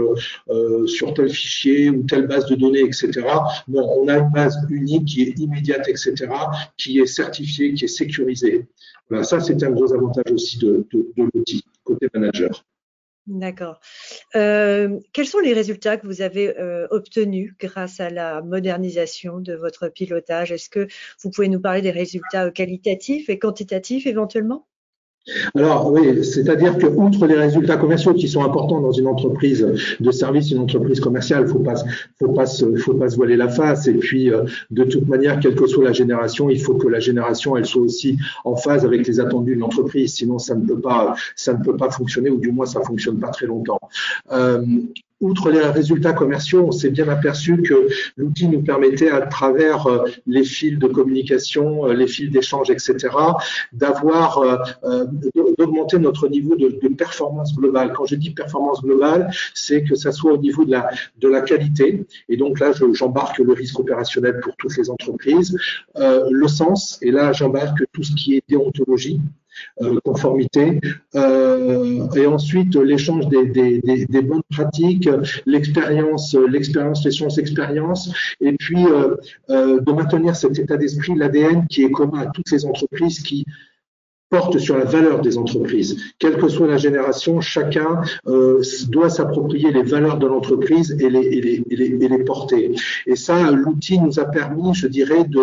euh, 0.51 0.87
sur 0.87 1.15
tel 1.15 1.31
fichier 1.31 1.91
ou 1.91 2.03
telle 2.03 2.27
base 2.27 2.47
de 2.47 2.57
données, 2.57 2.81
etc. 2.81 3.11
Non, 3.69 3.89
on 3.99 4.09
a 4.09 4.19
une 4.19 4.31
base 4.31 4.57
unique 4.69 5.07
qui 5.07 5.23
est 5.23 5.39
immédiate, 5.39 5.89
etc., 5.89 6.29
qui 6.77 6.99
est 6.99 7.07
certifiée, 7.07 7.73
qui 7.73 7.85
est 7.87 7.89
sécurisée. 7.89 8.67
Voilà, 9.09 9.25
ça, 9.25 9.41
c'est 9.41 9.63
un 9.63 9.71
gros 9.71 9.93
avantage 9.93 10.31
aussi 10.33 10.59
de, 10.59 10.87
de, 10.93 11.09
de 11.17 11.31
l'outil 11.35 11.65
côté 11.85 12.07
manager. 12.15 12.65
D'accord. 13.27 13.81
Euh, 14.37 14.99
quels 15.13 15.27
sont 15.27 15.41
les 15.41 15.53
résultats 15.55 15.97
que 15.99 16.07
vous 16.07 16.23
avez 16.23 16.59
euh, 16.59 16.87
obtenus 16.91 17.55
grâce 17.61 18.01
à 18.01 18.11
la 18.11 18.43
modernisation 18.43 19.41
de 19.41 19.55
votre 19.55 19.89
pilotage? 19.89 20.53
Est-ce 20.53 20.71
que 20.71 20.89
vous 21.23 21.31
pouvez 21.31 21.49
nous 21.49 21.61
parler 21.61 21.83
des 21.83 21.91
résultats 21.93 22.51
qualitatifs 22.51 23.29
et 23.31 23.39
quantitatifs 23.39 24.07
éventuellement? 24.07 24.67
Alors 25.55 25.93
oui, 25.93 26.25
c'est-à-dire 26.25 26.79
que 26.79 26.87
outre 26.87 27.27
les 27.27 27.35
résultats 27.35 27.77
commerciaux 27.77 28.15
qui 28.15 28.29
sont 28.29 28.43
importants 28.43 28.81
dans 28.81 28.93
une 28.93 29.07
entreprise 29.07 29.67
de 30.01 30.11
service, 30.11 30.51
une 30.51 30.59
entreprise 30.59 31.01
commerciale, 31.01 31.47
faut 31.47 31.59
pas, 31.59 31.75
faut 32.19 32.33
pas, 32.33 32.47
se, 32.47 32.77
faut 32.77 32.95
pas 32.95 33.11
se 33.11 33.17
voiler 33.17 33.37
la 33.37 33.49
face. 33.49 33.87
Et 33.87 33.95
puis 33.95 34.33
euh, 34.33 34.45
de 34.71 34.85
toute 34.85 35.07
manière, 35.09 35.39
quelle 35.39 35.55
que 35.55 35.67
soit 35.67 35.85
la 35.85 35.93
génération, 35.93 36.51
il 36.51 36.61
faut 36.61 36.75
que 36.75 36.89
la 36.89 37.01
génération 37.01 37.57
elle 37.57 37.67
soit 37.67 37.83
aussi 37.83 38.19
en 38.45 38.57
phase 38.57 38.85
avec 38.85 39.07
les 39.07 39.21
attendus 39.21 39.55
de 39.55 39.61
l'entreprise. 39.61 40.15
Sinon, 40.15 40.39
ça 40.39 40.55
ne 40.55 40.67
peut 40.67 40.81
pas, 40.81 41.15
ça 41.37 41.53
ne 41.53 41.63
peut 41.63 41.77
pas 41.77 41.91
fonctionner 41.91 42.31
ou 42.31 42.39
du 42.39 42.51
moins 42.51 42.67
ça 42.67 42.81
fonctionne 42.81 43.19
pas 43.19 43.29
très 43.29 43.47
longtemps. 43.47 43.81
Euh, 44.33 44.65
outre 45.21 45.51
les 45.51 45.61
résultats 45.61 46.13
commerciaux, 46.13 46.65
on 46.67 46.73
s'est 46.73 46.91
bien 46.91 47.09
aperçu 47.09 47.63
que 47.63 47.89
l'outil 48.17 48.49
nous 48.49 48.63
permettait, 48.63 49.11
à 49.11 49.21
travers 49.23 49.87
euh, 49.87 50.05
les 50.27 50.45
fils 50.45 50.79
de 50.79 50.87
communication, 50.87 51.87
euh, 51.87 51.93
les 51.93 52.07
fils 52.07 52.31
d'échange, 52.31 52.71
etc., 52.71 52.97
d'avoir, 53.73 54.39
euh, 54.39 55.05
d'augmenter 55.59 55.99
notre 55.99 56.29
niveau 56.29 56.57
de, 56.57 56.71
performance 56.97 57.55
globale. 57.55 57.93
Quand 57.95 58.05
je 58.05 58.15
dis 58.17 58.31
performance 58.31 58.83
globale, 58.83 59.31
c'est 59.55 59.85
que 59.85 59.95
ça 59.95 60.13
soit 60.13 60.33
au 60.33 60.37
niveau 60.37 60.65
de 60.65 61.29
la, 61.29 61.41
qualité. 61.41 62.05
Et 62.29 62.37
donc 62.37 62.59
là, 62.59 62.73
j'embarque 62.93 63.39
le 63.39 63.53
risque 63.53 63.79
opérationnel 63.79 64.41
pour 64.41 64.55
toutes 64.57 64.77
les 64.77 64.91
entreprises, 64.91 65.57
le 65.97 66.49
sens, 66.49 66.99
et 67.01 67.11
là, 67.11 67.33
j'embarque 67.33 67.79
tout 67.93 68.03
ce 68.03 68.15
qui 68.15 68.37
est 68.37 68.43
déontologie, 68.49 69.21
conformité, 70.05 70.81
euh, 71.15 72.09
et 72.15 72.27
ensuite 72.27 72.75
l'échange 72.77 73.29
des, 73.29 74.23
bonnes 74.23 74.43
pratiques, 74.51 75.09
l'expérience, 75.47 76.35
l'expérience, 76.35 77.05
l'échange 77.05 77.35
d'expérience, 77.35 78.13
et 78.41 78.53
puis 78.53 78.85
euh, 78.87 79.17
de 79.81 79.93
maintenir 79.93 80.37
cet 80.37 80.59
état 80.59 80.77
d'esprit, 80.77 81.15
l'ADN 81.15 81.67
qui 81.69 81.85
est 81.85 81.91
commun 81.91 82.21
à 82.21 82.27
toutes 82.27 82.51
les 82.51 82.65
entreprises 82.65 83.21
qui 83.21 83.45
porte 84.31 84.59
sur 84.59 84.79
la 84.79 84.85
valeur 84.85 85.21
des 85.21 85.37
entreprises. 85.37 85.97
Quelle 86.19 86.37
que 86.39 86.49
soit 86.49 86.69
la 86.69 86.77
génération, 86.77 87.41
chacun 87.41 88.01
euh, 88.27 88.63
doit 88.89 89.11
s'approprier 89.11 89.73
les 89.73 89.83
valeurs 89.83 90.19
de 90.19 90.27
l'entreprise 90.27 90.97
et 91.01 91.11
les, 91.11 91.21
et, 91.21 91.55
et, 91.73 92.05
et 92.05 92.09
les, 92.09 92.25
porter. 92.25 92.73
Et 93.07 93.17
ça, 93.17 93.51
l'outil 93.51 93.99
nous 94.01 94.21
a 94.21 94.25
permis, 94.25 94.73
je 94.75 94.87
dirais, 94.87 95.25
de 95.25 95.43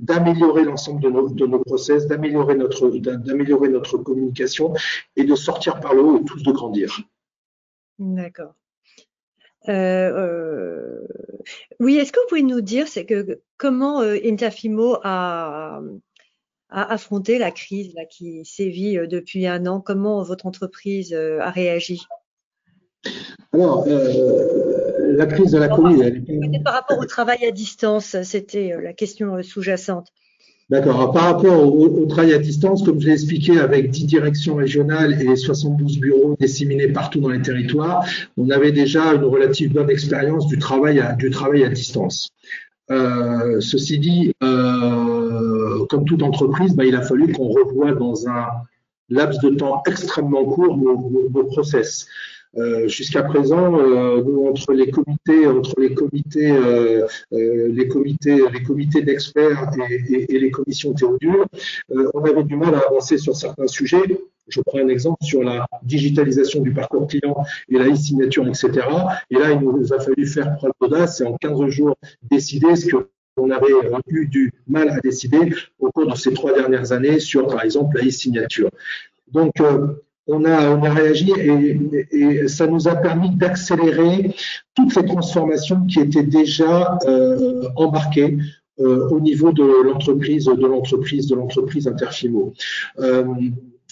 d'améliorer 0.00 0.64
l'ensemble 0.64 1.00
de 1.02 1.10
nos, 1.10 1.28
de 1.28 1.46
nos 1.46 1.60
process, 1.60 2.06
d'améliorer 2.06 2.54
notre 2.54 2.88
d'améliorer 2.90 3.68
notre 3.68 3.98
communication 3.98 4.72
et 5.16 5.24
de 5.24 5.34
sortir 5.34 5.80
par 5.80 5.94
le 5.94 6.02
haut 6.02 6.18
et 6.18 6.24
tous 6.24 6.42
de 6.42 6.52
grandir. 6.52 7.00
D'accord. 7.98 8.54
Euh, 9.68 9.72
euh, 9.72 11.06
oui, 11.80 11.98
est-ce 11.98 12.12
que 12.12 12.20
vous 12.20 12.28
pouvez 12.28 12.42
nous 12.42 12.60
dire 12.60 12.88
c'est 12.88 13.04
que 13.04 13.40
comment 13.58 14.00
euh, 14.00 14.16
Intafimo 14.24 14.96
a 15.02 15.82
à 16.70 16.92
affronter 16.92 17.38
la 17.38 17.50
crise 17.50 17.94
là, 17.94 18.04
qui 18.04 18.44
sévit 18.44 18.98
euh, 18.98 19.06
depuis 19.06 19.46
un 19.46 19.66
an 19.66 19.80
Comment 19.80 20.22
votre 20.22 20.46
entreprise 20.46 21.12
euh, 21.12 21.40
a 21.40 21.50
réagi? 21.50 22.02
Alors, 23.52 23.84
euh, 23.86 25.16
la 25.16 25.26
crise 25.26 25.52
de 25.52 25.58
la 25.58 25.68
Covid. 25.68 26.02
Elle 26.02 26.62
Par 26.62 26.74
rapport 26.74 26.98
au 26.98 27.06
travail 27.06 27.44
à 27.46 27.50
distance, 27.50 28.16
c'était 28.22 28.74
la 28.82 28.92
question 28.92 29.42
sous-jacente. 29.42 30.08
D'accord. 30.70 31.12
Par 31.12 31.24
rapport 31.24 31.74
au, 31.74 32.04
travail 32.04 32.34
à 32.34 32.38
distance, 32.38 32.82
comme 32.82 33.00
je 33.00 33.06
l'ai 33.06 33.14
expliqué, 33.14 33.58
avec 33.58 33.90
10 33.90 34.04
directions 34.04 34.56
régionales 34.56 35.22
et 35.22 35.34
72 35.34 35.98
bureaux 35.98 36.36
disséminés 36.38 36.88
partout 36.88 37.20
dans 37.20 37.30
les 37.30 37.40
territoires, 37.40 38.06
on 38.36 38.50
avait 38.50 38.72
déjà 38.72 39.14
une 39.14 39.24
relative 39.24 39.72
bonne 39.72 39.88
expérience 39.88 40.46
du 40.46 40.58
travail 40.58 41.00
à, 41.00 41.14
du 41.14 41.30
travail 41.30 41.64
à 41.64 41.70
distance. 41.70 42.28
Euh, 42.90 43.60
ceci 43.60 43.98
dit, 43.98 44.32
euh, 44.42 44.97
comme 45.88 46.04
toute 46.04 46.22
entreprise, 46.22 46.74
bah, 46.74 46.84
il 46.84 46.94
a 46.94 47.02
fallu 47.02 47.32
qu'on 47.32 47.48
revoie 47.48 47.92
dans 47.92 48.28
un 48.28 48.46
laps 49.08 49.40
de 49.40 49.50
temps 49.50 49.82
extrêmement 49.86 50.44
court 50.44 50.76
nos, 50.76 51.44
process. 51.44 52.06
Euh, 52.56 52.88
Jusqu'à 52.88 53.22
présent, 53.22 53.78
euh, 53.78 54.22
nous, 54.22 54.46
entre 54.46 54.72
les 54.72 54.90
comités, 54.90 55.46
entre 55.46 55.78
les 55.78 55.94
comités, 55.94 56.50
euh, 56.50 57.06
les 57.30 57.88
comités, 57.88 59.02
d'experts 59.02 59.70
et, 60.08 60.34
et, 60.34 60.38
les 60.38 60.50
commissions 60.50 60.94
théodures, 60.94 61.46
on 61.90 62.24
avait 62.24 62.44
du 62.44 62.56
mal 62.56 62.74
à 62.74 62.78
avancer 62.88 63.18
sur 63.18 63.36
certains 63.36 63.66
sujets 63.66 64.02
je 64.48 64.60
prends 64.62 64.78
un 64.78 64.88
exemple 64.88 65.22
sur 65.22 65.42
la 65.42 65.66
digitalisation 65.82 66.62
du 66.62 66.72
parcours 66.72 67.06
client 67.06 67.36
et 67.68 67.78
la 67.78 67.86
e-signature, 67.88 68.46
etc. 68.48 68.70
Et 69.30 69.36
là, 69.36 69.52
il 69.52 69.60
nous 69.60 69.92
a 69.92 70.00
fallu 70.00 70.26
faire 70.26 70.56
preuve 70.56 70.72
d'audace 70.80 71.20
et 71.20 71.24
en 71.24 71.36
15 71.36 71.66
jours 71.68 71.96
décider 72.30 72.74
ce 72.76 72.96
qu'on 73.38 73.50
avait 73.50 73.72
eu 74.08 74.26
du 74.26 74.52
mal 74.66 74.88
à 74.88 75.00
décider 75.00 75.54
au 75.78 75.90
cours 75.90 76.10
de 76.10 76.16
ces 76.16 76.32
trois 76.32 76.52
dernières 76.52 76.92
années 76.92 77.20
sur, 77.20 77.46
par 77.46 77.64
exemple, 77.64 77.96
la 77.98 78.06
e-signature. 78.06 78.70
Donc, 79.30 79.60
euh, 79.60 79.86
on 80.26 80.44
a, 80.44 80.70
on 80.70 80.80
réagi 80.80 81.32
et, 82.10 82.48
ça 82.48 82.66
nous 82.66 82.88
a 82.88 82.96
permis 82.96 83.30
d'accélérer 83.30 84.34
toutes 84.74 84.92
ces 84.92 85.04
transformations 85.04 85.86
qui 85.86 86.00
étaient 86.00 86.22
déjà 86.22 86.98
euh, 87.06 87.68
embarquées 87.76 88.36
euh, 88.80 89.08
au 89.08 89.20
niveau 89.20 89.52
de 89.52 89.84
l'entreprise, 89.84 90.44
de 90.44 90.66
l'entreprise, 90.66 91.28
de 91.28 91.34
l'entreprise 91.34 91.88
Interfimo. 91.88 92.52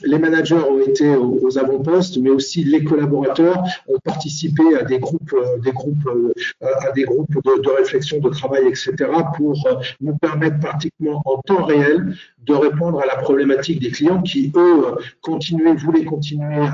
Les 0.04 0.18
managers 0.18 0.54
ont 0.54 0.80
été 0.80 1.14
aux, 1.16 1.58
avant-postes, 1.58 2.18
mais 2.18 2.30
aussi 2.30 2.64
les 2.64 2.84
collaborateurs 2.84 3.64
ont 3.88 3.98
participé 4.04 4.62
à 4.78 4.82
des 4.82 4.98
groupes, 4.98 5.32
euh, 5.32 5.58
des 5.58 5.72
groupes, 5.72 6.06
euh, 6.06 6.32
à 6.60 6.92
des 6.92 7.04
groupes 7.04 7.32
de, 7.32 7.70
réflexion, 7.70 8.18
de 8.18 8.28
travail, 8.28 8.66
etc., 8.66 8.94
pour 9.36 9.66
euh, 9.66 9.76
nous 10.00 10.16
permettre 10.18 10.58
pratiquement 10.60 11.22
en 11.24 11.40
temps 11.40 11.64
réel 11.64 12.14
de 12.44 12.54
répondre 12.54 13.00
à 13.00 13.06
la 13.06 13.16
problématique 13.16 13.80
des 13.80 13.90
clients 13.90 14.22
qui, 14.22 14.52
eux, 14.54 14.96
continuaient, 15.22 15.74
voulaient 15.74 16.04
continuer 16.04 16.66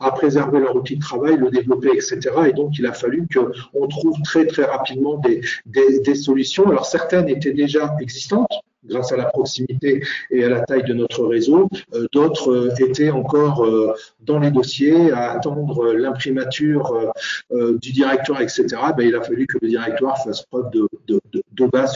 à, 0.00 0.10
préserver 0.10 0.58
leur 0.58 0.74
outil 0.76 0.96
de 0.96 1.00
travail, 1.00 1.36
le 1.36 1.50
développer, 1.50 1.90
etc. 1.94 2.20
Et 2.48 2.52
donc, 2.52 2.78
il 2.78 2.84
a 2.84 2.92
fallu 2.92 3.26
qu'on 3.32 3.88
trouve 3.88 4.20
très, 4.22 4.46
très 4.46 4.64
rapidement 4.64 5.18
des 5.66 6.14
solutions. 6.14 6.68
Alors, 6.68 6.84
certaines 6.84 7.28
étaient 7.28 7.52
déjà 7.52 7.94
existantes, 8.00 8.50
grâce 8.84 9.12
à 9.12 9.16
la 9.16 9.26
proximité 9.26 10.02
et 10.30 10.44
à 10.44 10.48
la 10.48 10.60
taille 10.60 10.84
de 10.84 10.94
notre 10.94 11.24
réseau. 11.24 11.68
Euh, 11.94 12.06
d'autres 12.12 12.50
euh, 12.50 12.74
étaient 12.78 13.10
encore 13.10 13.64
euh, 13.64 13.94
dans 14.20 14.38
les 14.38 14.50
dossiers 14.50 15.12
à 15.12 15.32
attendre 15.32 15.92
l'imprimature 15.92 17.12
du 17.50 17.92
directoire, 17.92 18.40
etc. 18.40 18.66
Ben, 18.96 19.06
il 19.06 19.14
a 19.14 19.22
fallu 19.22 19.46
que 19.46 19.58
le 19.60 19.68
directoire 19.68 20.22
fasse 20.22 20.42
preuve 20.42 20.70
de, 20.70 20.88
de, 21.08 21.20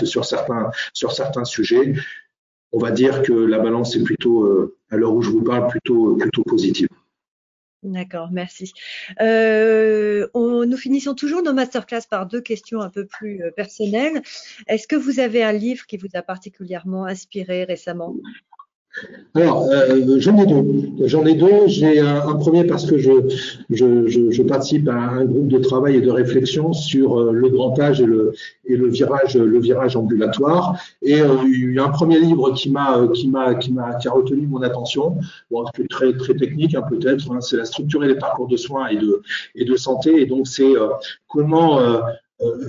sur 0.04 0.24
certains, 0.24 0.70
sur 0.92 1.12
certains 1.12 1.44
sujets. 1.44 1.94
on 2.72 2.78
va 2.78 2.90
dire 2.90 3.22
que 3.22 3.32
la 3.32 3.58
balance 3.58 3.96
est 3.96 4.02
plutôt, 4.02 4.72
à 4.90 4.96
l'heure 4.96 5.14
où 5.14 5.22
je 5.22 5.30
vous 5.30 5.42
parle, 5.42 5.68
plutôt, 5.68 6.16
plutôt 6.16 6.42
positive. 6.42 6.88
D'accord, 7.84 8.30
merci. 8.32 8.72
Euh, 9.20 10.26
nous 10.34 10.76
finissons 10.78 11.14
toujours 11.14 11.42
nos 11.42 11.52
masterclass 11.52 12.00
par 12.08 12.26
deux 12.26 12.40
questions 12.40 12.80
un 12.80 12.88
peu 12.88 13.04
plus 13.04 13.42
euh, 13.42 13.50
personnelles. 13.50 14.22
Est-ce 14.66 14.88
que 14.88 14.96
vous 14.96 15.20
avez 15.20 15.44
un 15.44 15.52
livre 15.52 15.84
qui 15.84 15.98
vous 15.98 16.08
a 16.14 16.22
particulièrement 16.22 17.04
inspiré 17.04 17.64
récemment? 17.64 18.16
Alors, 19.34 19.68
euh, 19.68 20.20
j'en 20.20 20.38
ai 20.38 20.46
deux. 20.46 21.06
J'en 21.06 21.26
ai 21.26 21.34
deux. 21.34 21.66
J'ai 21.66 21.98
un, 21.98 22.36
premier 22.36 22.64
parce 22.64 22.86
que 22.86 22.98
je, 22.98 23.10
je, 23.68 24.06
je, 24.08 24.42
participe 24.44 24.88
à 24.88 24.94
un 24.94 25.24
groupe 25.24 25.48
de 25.48 25.58
travail 25.58 25.96
et 25.96 26.00
de 26.00 26.10
réflexion 26.10 26.72
sur 26.72 27.18
euh, 27.18 27.32
le 27.32 27.48
grand 27.48 27.76
âge 27.80 28.00
et 28.00 28.06
le, 28.06 28.32
et 28.64 28.76
le 28.76 28.88
virage, 28.88 29.36
le 29.36 29.58
virage 29.58 29.96
ambulatoire. 29.96 30.78
Et 31.02 31.20
euh, 31.20 31.34
il 31.44 31.74
y 31.74 31.78
a 31.80 31.84
un 31.84 31.88
premier 31.88 32.20
livre 32.20 32.52
qui 32.52 32.70
m'a, 32.70 33.08
qui 33.12 33.26
m'a, 33.26 33.56
qui 33.56 33.72
m'a, 33.72 33.94
qui 33.96 34.06
a 34.06 34.12
retenu 34.12 34.46
mon 34.46 34.62
attention. 34.62 35.16
Bon, 35.50 35.64
c'est 35.74 35.88
très, 35.88 36.12
très 36.16 36.34
technique, 36.34 36.76
hein, 36.76 36.84
peut-être. 36.88 37.32
Hein. 37.32 37.40
c'est 37.40 37.56
la 37.56 37.64
structurer 37.64 38.06
les 38.06 38.16
parcours 38.16 38.46
de 38.46 38.56
soins 38.56 38.86
et 38.86 38.96
de, 38.96 39.22
et 39.56 39.64
de 39.64 39.74
santé. 39.74 40.20
Et 40.20 40.26
donc, 40.26 40.46
c'est 40.46 40.74
comment 41.26 41.80
euh, 41.80 41.98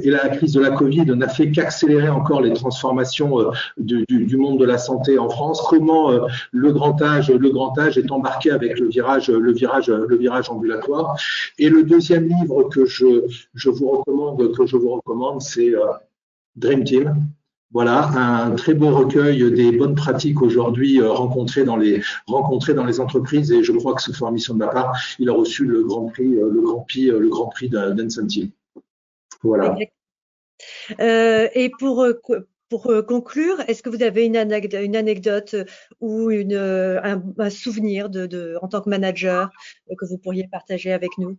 et 0.04 0.12
la 0.12 0.30
crise 0.30 0.54
de 0.54 0.62
la 0.62 0.72
Covid 0.72 1.06
n'a 1.06 1.28
fait 1.28 1.52
qu'accélérer 1.52 2.10
encore 2.10 2.42
les 2.42 2.54
transformations 2.54 3.40
euh, 3.40 3.52
du, 3.78 4.38
monde 4.38 4.60
de 4.60 4.66
la 4.66 4.78
santé 4.78 5.18
en 5.18 5.28
France. 5.30 5.62
Comment 5.68 6.12
euh, 6.12 6.28
le 6.52 6.72
grand 6.72 7.02
âge, 7.02 7.30
est 7.30 8.12
embarqué 8.12 8.52
avec 8.52 8.80
le 8.80 8.88
virage, 8.88 9.30
le 9.30 9.52
virage, 9.52 9.90
le 9.90 10.16
virage 10.18 10.50
ambulatoire. 10.50 11.18
Et 11.58 11.70
le 11.70 11.84
deuxième 11.84 12.28
livre 12.28 12.70
que 12.70 12.86
je, 12.86 13.06
vous 13.70 13.90
recommande, 13.90 15.42
c'est 15.42 15.74
Dream 16.56 16.84
Team. 16.84 17.16
Voilà, 17.72 18.08
un 18.16 18.52
très 18.52 18.74
beau 18.74 18.96
recueil 18.96 19.52
des 19.52 19.72
bonnes 19.72 19.96
pratiques 19.96 20.42
aujourd'hui 20.42 21.02
rencontrées 21.02 21.66
dans 21.66 21.76
les 21.76 23.00
entreprises 23.00 23.52
et 23.52 23.64
je 23.64 23.72
crois 23.74 23.96
que 23.96 24.02
sous 24.02 24.14
formation 24.14 24.54
de 24.54 24.60
ma 24.60 24.68
part, 24.68 24.96
il 25.20 25.30
a 25.30 25.34
reçu 25.34 25.66
le 25.66 25.84
grand 25.84 26.06
prix, 26.06 26.30
le 26.30 26.62
grand 26.62 27.48
prix. 27.48 27.70
Euh, 31.00 31.50
et 31.54 31.70
pour, 31.80 32.04
euh, 32.04 32.20
pour 32.70 32.88
euh, 32.88 33.02
conclure, 33.02 33.60
est-ce 33.68 33.84
que 33.84 33.90
vous 33.90 34.04
avez 34.04 34.26
une 34.26 34.38
anecdote, 34.38 35.56
ou 36.00 36.30
un, 36.30 37.50
souvenir 37.50 38.10
de, 38.10 38.58
en 38.62 38.68
tant 38.68 38.82
que 38.82 38.90
manager 38.90 39.50
que 39.98 40.06
vous 40.06 40.18
pourriez 40.18 40.48
partager 40.52 40.92
avec 40.92 41.12
nous? 41.18 41.38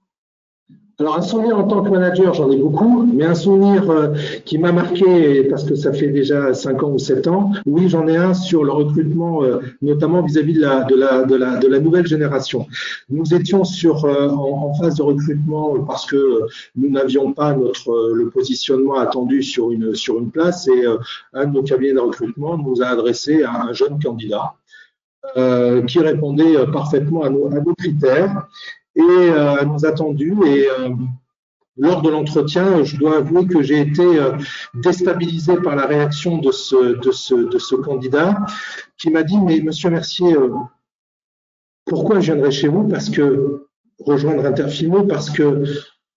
Alors 0.98 1.18
un 1.18 1.20
souvenir 1.20 1.58
en 1.58 1.64
tant 1.64 1.82
que 1.82 1.90
manager, 1.90 2.32
j'en 2.32 2.50
ai 2.50 2.56
beaucoup, 2.56 3.04
mais 3.04 3.26
un 3.26 3.34
souvenir 3.34 3.90
euh, 3.90 4.14
qui 4.46 4.56
m'a 4.56 4.72
marqué 4.72 5.44
parce 5.44 5.64
que 5.64 5.74
ça 5.74 5.92
fait 5.92 6.08
déjà 6.08 6.54
5 6.54 6.82
ans 6.82 6.92
ou 6.92 6.98
7 6.98 7.26
ans, 7.26 7.52
oui 7.66 7.90
j'en 7.90 8.08
ai 8.08 8.16
un 8.16 8.32
sur 8.32 8.64
le 8.64 8.72
recrutement, 8.72 9.44
euh, 9.44 9.58
notamment 9.82 10.22
vis-à-vis 10.22 10.54
de 10.54 11.66
la, 11.68 11.80
nouvelle 11.80 12.06
génération. 12.06 12.66
Nous 13.10 13.34
étions 13.34 13.64
sur, 13.64 14.06
euh, 14.06 14.28
en, 14.28 14.72
phase 14.72 14.94
de 14.94 15.02
recrutement 15.02 15.78
parce 15.84 16.06
que 16.06 16.40
nous 16.76 16.88
n'avions 16.88 17.34
pas 17.34 17.54
notre 17.54 18.12
le 18.14 18.30
positionnement 18.30 18.98
attendu 18.98 19.42
sur 19.42 19.72
une, 19.72 19.94
sur 19.94 20.18
une 20.18 20.30
place 20.30 20.66
et 20.66 20.84
un 21.34 21.44
de 21.44 21.52
nos 21.52 21.62
cabinets 21.62 21.92
de 21.92 22.00
recrutement 22.00 22.56
nous 22.56 22.82
a 22.82 22.86
adressé 22.86 23.42
à 23.42 23.64
un 23.64 23.72
jeune 23.74 23.98
candidat. 24.02 24.54
qui 25.86 25.98
répondait 25.98 26.54
parfaitement 26.72 27.22
à 27.24 27.30
nos 27.30 27.74
critères 27.74 28.46
et 28.96 29.02
euh, 29.02 29.64
nous 29.64 29.84
attendu. 29.84 30.34
Et 30.46 30.66
euh, 30.68 30.90
lors 31.76 32.02
de 32.02 32.10
l'entretien, 32.10 32.82
je 32.82 32.96
dois 32.96 33.18
avouer 33.18 33.46
que 33.46 33.62
j'ai 33.62 33.80
été 33.80 34.02
euh, 34.02 34.32
déstabilisé 34.74 35.56
par 35.58 35.76
la 35.76 35.86
réaction 35.86 36.38
de 36.38 36.50
ce, 36.50 37.74
candidat 37.76 38.46
qui 38.98 39.10
m'a 39.10 39.22
dit, 39.22 39.38
mais 39.38 39.60
monsieur 39.60 39.90
Mercier, 39.90 40.34
pourquoi 41.84 42.20
je 42.20 42.32
viendrai 42.32 42.50
chez 42.50 42.68
vous? 42.68 42.88
Parce 42.88 43.10
que 43.10 43.66
rejoindre 43.98 44.44
Interfimo, 44.44 45.04
parce 45.04 45.30
que 45.30 45.64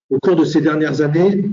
au 0.10 0.18
cours 0.20 0.36
de 0.36 0.46
ces 0.46 0.62
dernières 0.62 1.02
années, 1.02 1.50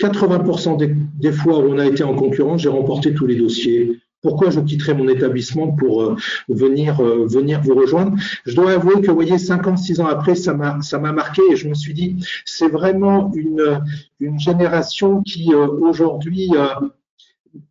80% 0.00 0.76
des, 0.76 0.88
des, 0.88 1.32
fois 1.32 1.58
où 1.58 1.72
on 1.72 1.78
a 1.78 1.86
été 1.86 2.02
en 2.02 2.14
concurrence, 2.14 2.62
j'ai 2.62 2.68
remporté 2.68 3.14
tous 3.14 3.26
les 3.26 3.36
dossiers 3.36 4.00
pourquoi 4.22 4.50
je 4.50 4.60
quitterai 4.60 4.94
mon 4.94 5.08
établissement 5.08 5.68
pour 5.68 6.02
euh, 6.02 6.16
venir 6.48 7.00
euh, 7.00 7.26
venir 7.26 7.60
vous 7.62 7.74
rejoindre 7.74 8.16
Je 8.44 8.54
dois 8.54 8.72
avouer 8.72 9.00
que, 9.00 9.08
vous 9.08 9.14
voyez, 9.14 9.38
56 9.38 10.00
ans 10.00 10.06
après, 10.06 10.34
ça 10.34 10.54
m'a 10.54 10.80
ça 10.82 10.98
m'a 10.98 11.12
marqué 11.12 11.42
et 11.50 11.56
je 11.56 11.68
me 11.68 11.74
suis 11.74 11.94
dit, 11.94 12.24
c'est 12.44 12.68
vraiment 12.68 13.32
une 13.34 14.38
génération 14.38 15.22
qui 15.22 15.52
euh, 15.54 15.66
aujourd'hui 15.80 16.50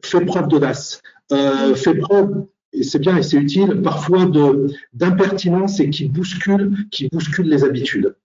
fait 0.03 0.25
preuve 0.25 0.47
d'audace, 0.47 1.01
fait 1.75 1.95
preuve 1.95 2.45
et 2.73 2.83
c'est 2.83 2.99
bien 2.99 3.17
et 3.17 3.23
c'est 3.23 3.37
utile 3.37 3.81
parfois 3.81 4.29
d'impertinence 4.93 5.79
et 5.79 5.89
qui 5.89 6.05
bouscule 6.05 6.75
qui 6.91 7.07
bouscule 7.09 7.47
les 7.47 7.63
habitudes. 7.63 8.15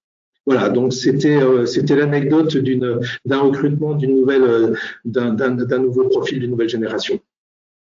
Voilà, 0.46 0.68
donc 0.68 0.92
c'était 0.92 1.40
c'était 1.66 1.96
l'anecdote 1.96 2.56
d'un 3.24 3.38
recrutement 3.38 3.96
d'un 5.04 5.78
nouveau 5.78 6.08
profil 6.08 6.40
d'une 6.40 6.50
nouvelle 6.50 6.68
génération. 6.68 7.20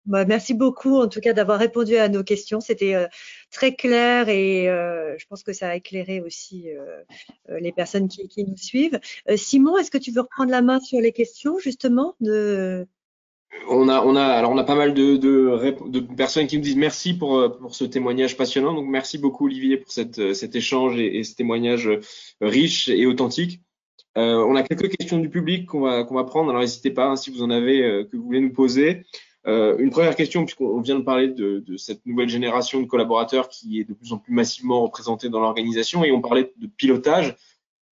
Bah, 0.05 0.25
merci 0.25 0.53
beaucoup 0.53 0.97
en 0.97 1.07
tout 1.07 1.21
cas 1.21 1.31
d'avoir 1.31 1.59
répondu 1.59 1.95
à 1.95 2.09
nos 2.09 2.23
questions. 2.23 2.59
C'était 2.59 2.93
euh, 2.93 3.07
très 3.51 3.73
clair 3.73 4.27
et 4.27 4.69
euh, 4.69 5.17
je 5.17 5.25
pense 5.27 5.43
que 5.43 5.53
ça 5.53 5.69
a 5.69 5.75
éclairé 5.75 6.19
aussi 6.19 6.69
euh, 6.69 7.59
les 7.59 7.71
personnes 7.71 8.09
qui, 8.09 8.43
nous 8.43 8.57
suivent. 8.57 8.99
Simon, 9.37 9.77
est-ce 9.77 9.91
que 9.91 9.97
tu 9.97 10.11
veux 10.11 10.21
reprendre 10.21 10.51
la 10.51 10.61
main 10.61 10.81
sur 10.81 10.99
les 10.99 11.13
questions 11.13 11.57
justement. 11.57 12.15
On 13.69 13.87
a, 13.87 14.01
on 14.01 14.15
a, 14.17 14.45
on 14.45 14.57
a 14.57 14.63
pas 14.63 14.75
mal 14.75 14.93
de, 14.93 16.13
personnes 16.17 16.47
qui 16.47 16.57
nous 16.57 16.63
disent 16.63 16.75
merci 16.75 17.13
pour, 17.13 17.57
ce 17.71 17.85
témoignage 17.85 18.35
passionnant. 18.35 18.73
Donc 18.73 18.87
merci 18.89 19.17
beaucoup 19.17 19.45
Olivier 19.45 19.77
pour 19.77 19.91
cet 19.91 20.55
échange 20.55 20.99
et, 20.99 21.23
ce 21.23 21.35
témoignage 21.35 21.89
riche 22.41 22.89
et 22.89 23.05
authentique. 23.05 23.61
on 24.15 24.55
a 24.57 24.63
quelques 24.63 24.97
questions 24.97 25.19
du 25.19 25.29
public 25.29 25.65
qu'on 25.67 25.81
va, 25.81 26.03
qu'on 26.03 26.15
va 26.15 26.25
prendre. 26.25 26.49
Alors 26.49 26.61
n'hésitez 26.61 26.91
pas 26.91 27.05
hein, 27.05 27.15
si 27.15 27.31
vous 27.31 27.41
en 27.41 27.51
avez 27.51 28.05
que 28.11 28.17
vous 28.17 28.23
voulez 28.23 28.41
nous 28.41 28.51
poser. 28.51 29.05
Euh, 29.45 29.77
une 29.77 29.89
première 29.89 30.15
question, 30.15 30.45
puisqu'on 30.45 30.79
vient 30.79 30.97
de 30.97 31.03
parler 31.03 31.27
de, 31.27 31.59
de, 31.59 31.75
cette 31.75 32.05
nouvelle 32.05 32.29
génération 32.29 32.81
de 32.81 32.87
collaborateurs 32.87 33.49
qui 33.49 33.79
est 33.79 33.83
de 33.83 33.93
plus 33.93 34.13
en 34.13 34.17
plus 34.17 34.33
massivement 34.33 34.81
représentée 34.81 35.29
dans 35.29 35.41
l'organisation, 35.41 36.03
et 36.03 36.11
on 36.11 36.21
parlait 36.21 36.53
de 36.57 36.67
pilotage. 36.67 37.35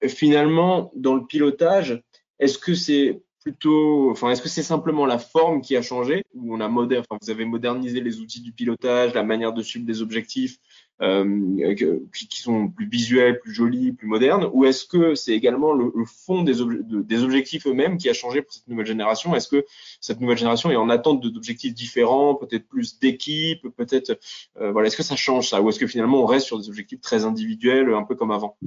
Finalement, 0.06 0.92
dans 0.94 1.14
le 1.14 1.26
pilotage, 1.26 2.02
est-ce 2.38 2.56
que 2.56 2.74
c'est 2.74 3.20
plutôt, 3.40 4.10
enfin, 4.10 4.30
est-ce 4.30 4.42
que 4.42 4.48
c'est 4.48 4.62
simplement 4.62 5.06
la 5.06 5.18
forme 5.18 5.62
qui 5.62 5.76
a 5.76 5.82
changé, 5.82 6.24
ou 6.34 6.54
on 6.54 6.60
a 6.60 6.68
moderne, 6.68 7.04
enfin, 7.08 7.18
vous 7.22 7.30
avez 7.30 7.46
modernisé 7.46 8.00
les 8.00 8.20
outils 8.20 8.42
du 8.42 8.52
pilotage, 8.52 9.14
la 9.14 9.22
manière 9.22 9.54
de 9.54 9.62
suivre 9.62 9.86
des 9.86 10.02
objectifs, 10.02 10.58
euh, 11.00 11.74
qui, 12.12 12.40
sont 12.40 12.68
plus 12.68 12.86
visuels, 12.86 13.40
plus 13.40 13.54
jolis, 13.54 13.92
plus 13.92 14.06
modernes, 14.06 14.50
ou 14.52 14.66
est-ce 14.66 14.84
que 14.84 15.14
c'est 15.14 15.32
également 15.32 15.72
le, 15.72 15.90
fond 16.04 16.42
des, 16.42 16.56
des 16.84 17.22
objectifs 17.22 17.66
eux-mêmes 17.66 17.96
qui 17.96 18.10
a 18.10 18.12
changé 18.12 18.42
pour 18.42 18.52
cette 18.52 18.68
nouvelle 18.68 18.86
génération? 18.86 19.34
Est-ce 19.34 19.48
que 19.48 19.64
cette 20.02 20.20
nouvelle 20.20 20.36
génération 20.36 20.70
est 20.70 20.76
en 20.76 20.90
attente 20.90 21.22
d'objectifs 21.22 21.72
différents, 21.72 22.34
peut-être 22.34 22.68
plus 22.68 22.98
d'équipes, 22.98 23.66
peut-être, 23.76 24.20
euh, 24.60 24.70
voilà, 24.72 24.88
est-ce 24.88 24.96
que 24.98 25.02
ça 25.02 25.16
change 25.16 25.48
ça, 25.48 25.62
ou 25.62 25.70
est-ce 25.70 25.78
que 25.78 25.86
finalement 25.86 26.22
on 26.22 26.26
reste 26.26 26.46
sur 26.46 26.58
des 26.58 26.68
objectifs 26.68 27.00
très 27.00 27.24
individuels, 27.24 27.94
un 27.94 28.04
peu 28.04 28.14
comme 28.14 28.32
avant? 28.32 28.58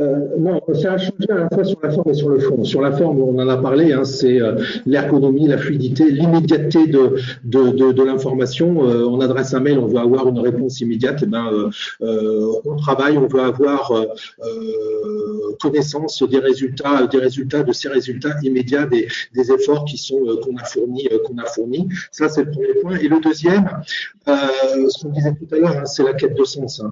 Euh, 0.00 0.26
non, 0.36 0.60
ça 0.74 0.94
a 0.94 0.98
changé 0.98 1.30
à 1.30 1.34
la 1.36 1.48
fois 1.48 1.64
sur 1.64 1.78
la 1.80 1.90
forme 1.90 2.10
et 2.10 2.14
sur 2.14 2.28
le 2.28 2.40
fond. 2.40 2.64
Sur 2.64 2.80
la 2.80 2.90
forme, 2.90 3.20
on 3.20 3.38
en 3.38 3.48
a 3.48 3.56
parlé, 3.56 3.92
hein, 3.92 4.02
c'est 4.02 4.40
euh, 4.40 4.56
l'ergonomie, 4.86 5.46
la 5.46 5.56
fluidité, 5.56 6.10
l'immédiateté 6.10 6.88
de, 6.88 8.02
l'information. 8.04 8.88
Euh, 8.88 9.04
on 9.04 9.20
adresse 9.20 9.54
un 9.54 9.60
mail, 9.60 9.78
on 9.78 9.86
veut 9.86 9.98
avoir 9.98 10.26
une 10.28 10.40
réponse 10.40 10.80
immédiate. 10.80 11.20
Eh 11.22 11.26
ben, 11.26 11.70
on 12.00 12.76
travaille, 12.76 13.18
on 13.18 13.28
veut 13.28 13.40
avoir 13.40 13.92
connaissance 15.60 16.22
des 16.24 16.38
résultats, 16.38 17.06
des 17.06 17.18
résultats 17.18 17.62
de 17.62 17.72
ces 17.72 17.88
résultats 17.88 18.34
immédiats, 18.42 18.86
des, 18.86 19.06
des 19.32 19.52
efforts 19.52 19.84
qui 19.84 19.96
sont 19.96 20.18
qu'on 20.42 20.56
a 20.56 20.64
fournis, 20.64 21.08
qu'on 21.24 21.38
a 21.38 21.44
fournis. 21.44 21.88
Ça, 22.10 22.28
c'est 22.28 22.44
le 22.44 22.50
premier 22.50 22.74
point. 22.82 22.96
Et 22.96 23.06
le 23.06 23.20
deuxième, 23.20 23.68
ce 24.26 25.02
qu'on 25.02 25.10
disait 25.10 25.34
tout 25.34 25.54
à 25.54 25.58
l'heure, 25.58 25.76
hein, 25.76 25.84
c'est 25.84 26.02
la 26.02 26.14
quête 26.14 26.36
de 26.36 26.44
sens. 26.44 26.80
Hein. 26.80 26.90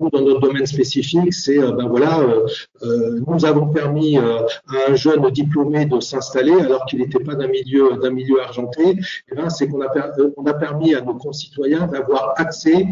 Nous, 0.00 0.10
dans 0.10 0.22
notre 0.22 0.40
domaine 0.40 0.66
spécifique, 0.66 1.32
c'est 1.34 1.58
ben 1.58 1.88
voilà 1.88 2.20
euh, 2.20 2.46
euh, 2.82 3.20
nous 3.26 3.44
avons 3.44 3.68
permis 3.68 4.18
euh, 4.18 4.40
à 4.68 4.90
un 4.90 4.94
jeune 4.94 5.28
diplômé 5.30 5.84
de 5.86 6.00
s'installer 6.00 6.52
alors 6.52 6.84
qu'il 6.86 6.98
n'était 7.00 7.22
pas 7.22 7.34
d'un 7.34 7.48
milieu 7.48 7.96
d'un 7.96 8.10
milieu 8.10 8.40
argenté. 8.40 8.82
Et 8.82 8.96
eh 9.32 9.34
ben, 9.34 9.50
c'est 9.50 9.68
qu'on 9.68 9.82
a, 9.82 9.88
on 10.36 10.46
a 10.46 10.54
permis 10.54 10.94
à 10.94 11.00
nos 11.00 11.14
concitoyens 11.14 11.86
d'avoir 11.86 12.34
accès 12.36 12.86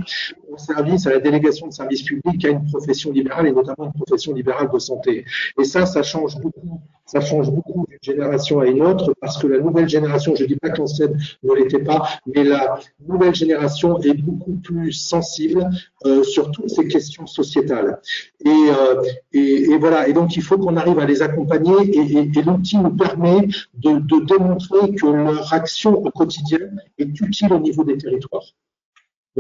au 0.51 0.59
service, 0.59 1.07
à 1.07 1.11
la 1.11 1.21
délégation 1.21 1.67
de 1.69 1.73
services 1.73 2.03
publics, 2.03 2.45
à 2.45 2.49
une 2.49 2.65
profession 2.67 3.13
libérale 3.13 3.47
et 3.49 3.53
notamment 3.53 3.87
une 3.87 3.93
profession 3.93 4.35
libérale 4.35 4.71
de 4.73 4.79
santé. 4.79 5.25
Et 5.59 5.65
ça, 5.65 5.87
ça 5.87 6.03
change 6.03 6.37
beaucoup 6.37 6.81
ça 7.11 7.21
change 7.21 7.51
beaucoup 7.51 7.87
d'une 7.89 7.99
génération 8.03 8.61
à 8.61 8.67
une 8.67 8.83
autre 8.83 9.13
parce 9.21 9.37
que 9.37 9.49
la 9.49 9.59
nouvelle 9.59 9.89
génération, 9.89 10.37
je 10.37 10.45
ne 10.45 10.49
dis 10.49 10.57
pas 10.57 10.71
que 10.71 10.79
l'ancienne 10.79 11.19
ne 11.43 11.55
l'était 11.55 11.83
pas, 11.83 12.09
mais 12.25 12.45
la 12.45 12.79
nouvelle 13.09 13.35
génération 13.35 14.01
est 14.01 14.15
beaucoup 14.15 14.53
plus 14.63 14.93
sensible 14.93 15.69
euh, 16.07 16.23
sur 16.23 16.53
toutes 16.53 16.71
ces 16.71 16.87
questions 16.87 17.27
sociétales. 17.27 18.01
Et, 18.45 18.49
euh, 18.49 19.03
et, 19.33 19.77
voilà. 19.79 20.07
Et 20.07 20.13
donc, 20.13 20.37
il 20.37 20.43
faut 20.43 20.57
qu'on 20.57 20.77
arrive 20.77 21.01
à 21.01 21.05
les 21.05 21.21
accompagner 21.21 21.75
et, 21.99 22.43
l'outil 22.43 22.79
nous 22.79 22.97
permet 22.97 23.49
de 23.75 24.25
démontrer 24.25 24.95
que 24.95 25.07
leur 25.07 25.53
action 25.53 25.95
au 25.95 26.11
quotidien 26.11 26.61
est 26.99 27.21
utile 27.21 27.53
au 27.53 27.59
niveau 27.59 27.83
des 27.83 27.99
territoires. 27.99 28.55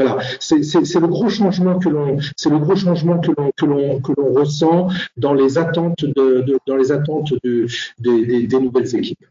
Voilà, 0.01 0.19
c'est 0.41 0.57
le 0.57 1.07
gros 1.07 1.29
changement 1.29 1.79
que 1.79 1.89
l'on, 1.89 2.19
c'est 2.37 2.51
le 2.51 2.59
gros 2.59 2.77
changement 2.77 3.19
que 3.19 3.33
l'on 3.37 3.51
que 3.57 3.67
l'on 3.67 4.01
que 4.01 4.13
l'on 4.17 4.33
ressent 4.33 4.89
dans 5.17 5.35
les 5.35 5.59
attentes 5.59 6.05
de, 6.05 6.43
de 6.43 6.59
dans 6.67 6.77
les 6.77 6.93
attentes 6.93 7.35
de, 7.45 7.67
des, 7.99 8.47
des 8.47 8.61
nouvelles 8.61 8.95
équipes. 8.97 9.27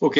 Ok. 0.00 0.16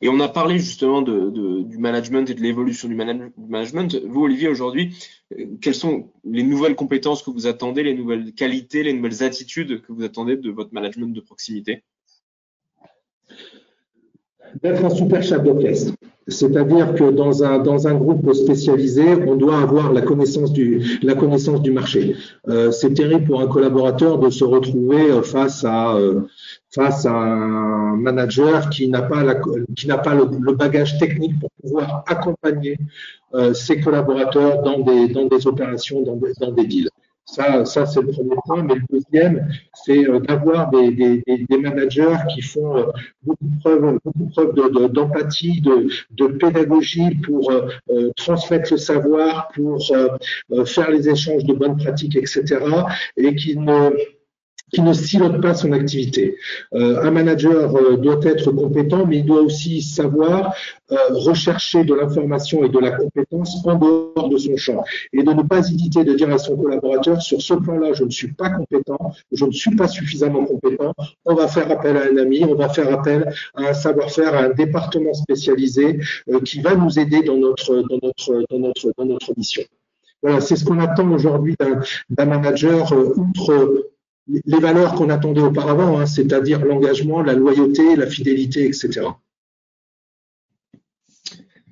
Et 0.00 0.08
on 0.08 0.20
a 0.20 0.28
parlé 0.28 0.58
justement 0.58 1.02
de, 1.02 1.28
de 1.28 1.62
du 1.62 1.76
management 1.78 2.28
et 2.30 2.34
de 2.34 2.40
l'évolution 2.40 2.88
du, 2.88 2.94
management. 2.94 3.94
Vous, 4.06 4.22
Olivier, 4.22 4.48
aujourd'hui, 4.48 4.96
euh, 5.38 5.44
quelles 5.60 5.74
sont 5.74 6.10
les 6.24 6.42
nouvelles 6.42 6.74
compétences 6.74 7.22
que 7.22 7.30
vous 7.30 7.46
attendez, 7.46 7.82
les 7.82 7.94
nouvelles 7.94 8.32
qualités, 8.32 8.82
les 8.82 8.94
nouvelles 8.94 9.22
attitudes 9.22 9.82
que 9.82 9.92
vous 9.92 10.02
attendez 10.02 10.36
de 10.36 10.50
votre 10.50 10.72
management 10.72 11.14
de 11.14 11.20
proximité? 11.20 11.84
D'être 14.62 14.82
un 14.82 14.90
super 14.90 15.22
chef 15.22 15.42
d'orchestre. 15.42 15.92
C'est-à-dire 16.28 16.94
que 16.94 17.10
dans 17.10 17.42
un, 17.42 17.58
dans 17.58 17.88
un 17.88 17.94
groupe 17.94 18.32
spécialisé, 18.34 19.14
on 19.26 19.34
doit 19.34 19.58
avoir 19.58 19.92
la 19.92 20.02
connaissance 20.02 20.52
du, 20.52 20.98
la 21.02 21.14
connaissance 21.14 21.62
du 21.62 21.72
marché. 21.72 22.16
Euh, 22.48 22.70
c'est 22.70 22.92
terrible 22.92 23.24
pour 23.24 23.40
un 23.40 23.46
collaborateur 23.46 24.18
de 24.18 24.28
se 24.28 24.44
retrouver 24.44 25.10
euh, 25.10 25.22
face 25.22 25.64
à, 25.64 25.96
euh, 25.96 26.20
face 26.70 27.06
à 27.06 27.14
un 27.14 27.96
manager 27.96 28.68
qui 28.68 28.88
n'a 28.88 29.02
pas, 29.02 29.24
la, 29.24 29.40
qui 29.74 29.86
n'a 29.86 29.96
pas 29.96 30.14
le, 30.14 30.26
bagage 30.54 30.98
technique 30.98 31.40
pour 31.40 31.50
pouvoir 31.62 32.04
accompagner 32.06 32.78
euh, 33.34 33.54
ses 33.54 33.80
collaborateurs 33.80 34.62
dans 34.62 34.80
des, 34.80 35.08
dans 35.08 35.26
des 35.26 35.46
opérations, 35.46 36.02
dans 36.02 36.16
des, 36.16 36.32
dans 36.40 36.52
des 36.52 36.66
deals. 36.66 36.90
Ça, 37.30 37.66
ça 37.66 37.84
c'est 37.84 38.00
le 38.00 38.08
premier 38.08 38.36
point. 38.46 38.62
Mais 38.62 38.74
le 38.76 38.82
deuxième, 38.90 39.48
c'est 39.74 40.08
euh, 40.08 40.18
d'avoir 40.18 40.70
des, 40.70 40.90
des, 40.90 41.22
des, 41.26 41.58
managers 41.58 42.16
qui 42.32 42.40
font 42.40 42.78
euh, 42.78 42.84
beaucoup 43.22 43.44
de 43.44 43.60
preuves, 43.60 43.98
de 44.16 44.26
preuves 44.30 44.92
d'empathie, 44.92 45.60
de, 45.60 45.88
de, 46.12 46.26
pédagogie 46.26 47.14
pour 47.16 47.50
euh, 47.50 48.10
transmettre 48.16 48.72
le 48.72 48.78
savoir, 48.78 49.48
pour 49.54 49.78
faire 50.64 50.90
les 50.90 51.08
échanges 51.08 51.44
de 51.44 51.52
bonnes 51.52 51.76
pratiques, 51.76 52.16
etc. 52.16 52.60
Et 53.18 53.34
qui 53.34 53.58
ne 53.58 53.90
qui 54.72 54.82
ne 54.82 54.92
silote 54.92 55.40
pas 55.40 55.54
son 55.54 55.72
activité. 55.72 56.36
Euh, 56.74 57.02
un 57.02 57.10
manager 57.10 57.74
euh, 57.76 57.96
doit 57.96 58.20
être 58.24 58.50
compétent, 58.52 59.06
mais 59.06 59.18
il 59.18 59.26
doit 59.26 59.40
aussi 59.40 59.82
savoir 59.82 60.54
euh, 60.92 60.96
rechercher 61.10 61.84
de 61.84 61.94
l'information 61.94 62.64
et 62.64 62.68
de 62.68 62.78
la 62.78 62.90
compétence 62.90 63.56
en 63.64 63.74
dehors 63.76 64.28
de 64.28 64.36
son 64.36 64.56
champ 64.56 64.84
et 65.12 65.22
de 65.22 65.32
ne 65.32 65.42
pas 65.42 65.58
hésiter 65.60 66.04
de 66.04 66.14
dire 66.14 66.30
à 66.30 66.38
son 66.38 66.56
collaborateur 66.56 67.20
sur 67.22 67.40
ce 67.40 67.54
plan-là, 67.54 67.92
je 67.92 68.04
ne 68.04 68.10
suis 68.10 68.32
pas 68.32 68.50
compétent, 68.50 69.12
je 69.32 69.44
ne 69.44 69.52
suis 69.52 69.74
pas 69.74 69.88
suffisamment 69.88 70.44
compétent, 70.44 70.94
on 71.24 71.34
va 71.34 71.48
faire 71.48 71.70
appel 71.70 71.96
à 71.96 72.02
un 72.12 72.16
ami, 72.16 72.44
on 72.44 72.54
va 72.54 72.68
faire 72.68 72.92
appel 72.92 73.32
à 73.54 73.62
un 73.70 73.74
savoir-faire, 73.74 74.34
à 74.34 74.44
un 74.44 74.50
département 74.50 75.14
spécialisé 75.14 75.98
qui 76.44 76.60
va 76.60 76.74
nous 76.74 76.98
aider 76.98 77.22
dans 77.22 77.36
notre 77.36 77.76
dans 77.76 77.98
notre 78.02 78.44
dans 78.50 78.58
notre 78.58 78.92
dans 78.96 79.04
notre 79.04 79.32
mission. 79.36 79.62
Voilà, 80.22 80.40
c'est 80.40 80.56
ce 80.56 80.64
qu'on 80.64 80.80
attend 80.80 81.08
aujourd'hui 81.12 81.54
d'un 82.10 82.24
manager 82.24 82.92
outre 82.92 83.87
les 84.28 84.58
valeurs 84.58 84.94
qu'on 84.94 85.10
attendait 85.10 85.40
auparavant, 85.40 85.98
hein, 85.98 86.06
c'est-à-dire 86.06 86.64
l'engagement, 86.64 87.22
la 87.22 87.34
loyauté, 87.34 87.96
la 87.96 88.06
fidélité, 88.06 88.66
etc. 88.66 89.08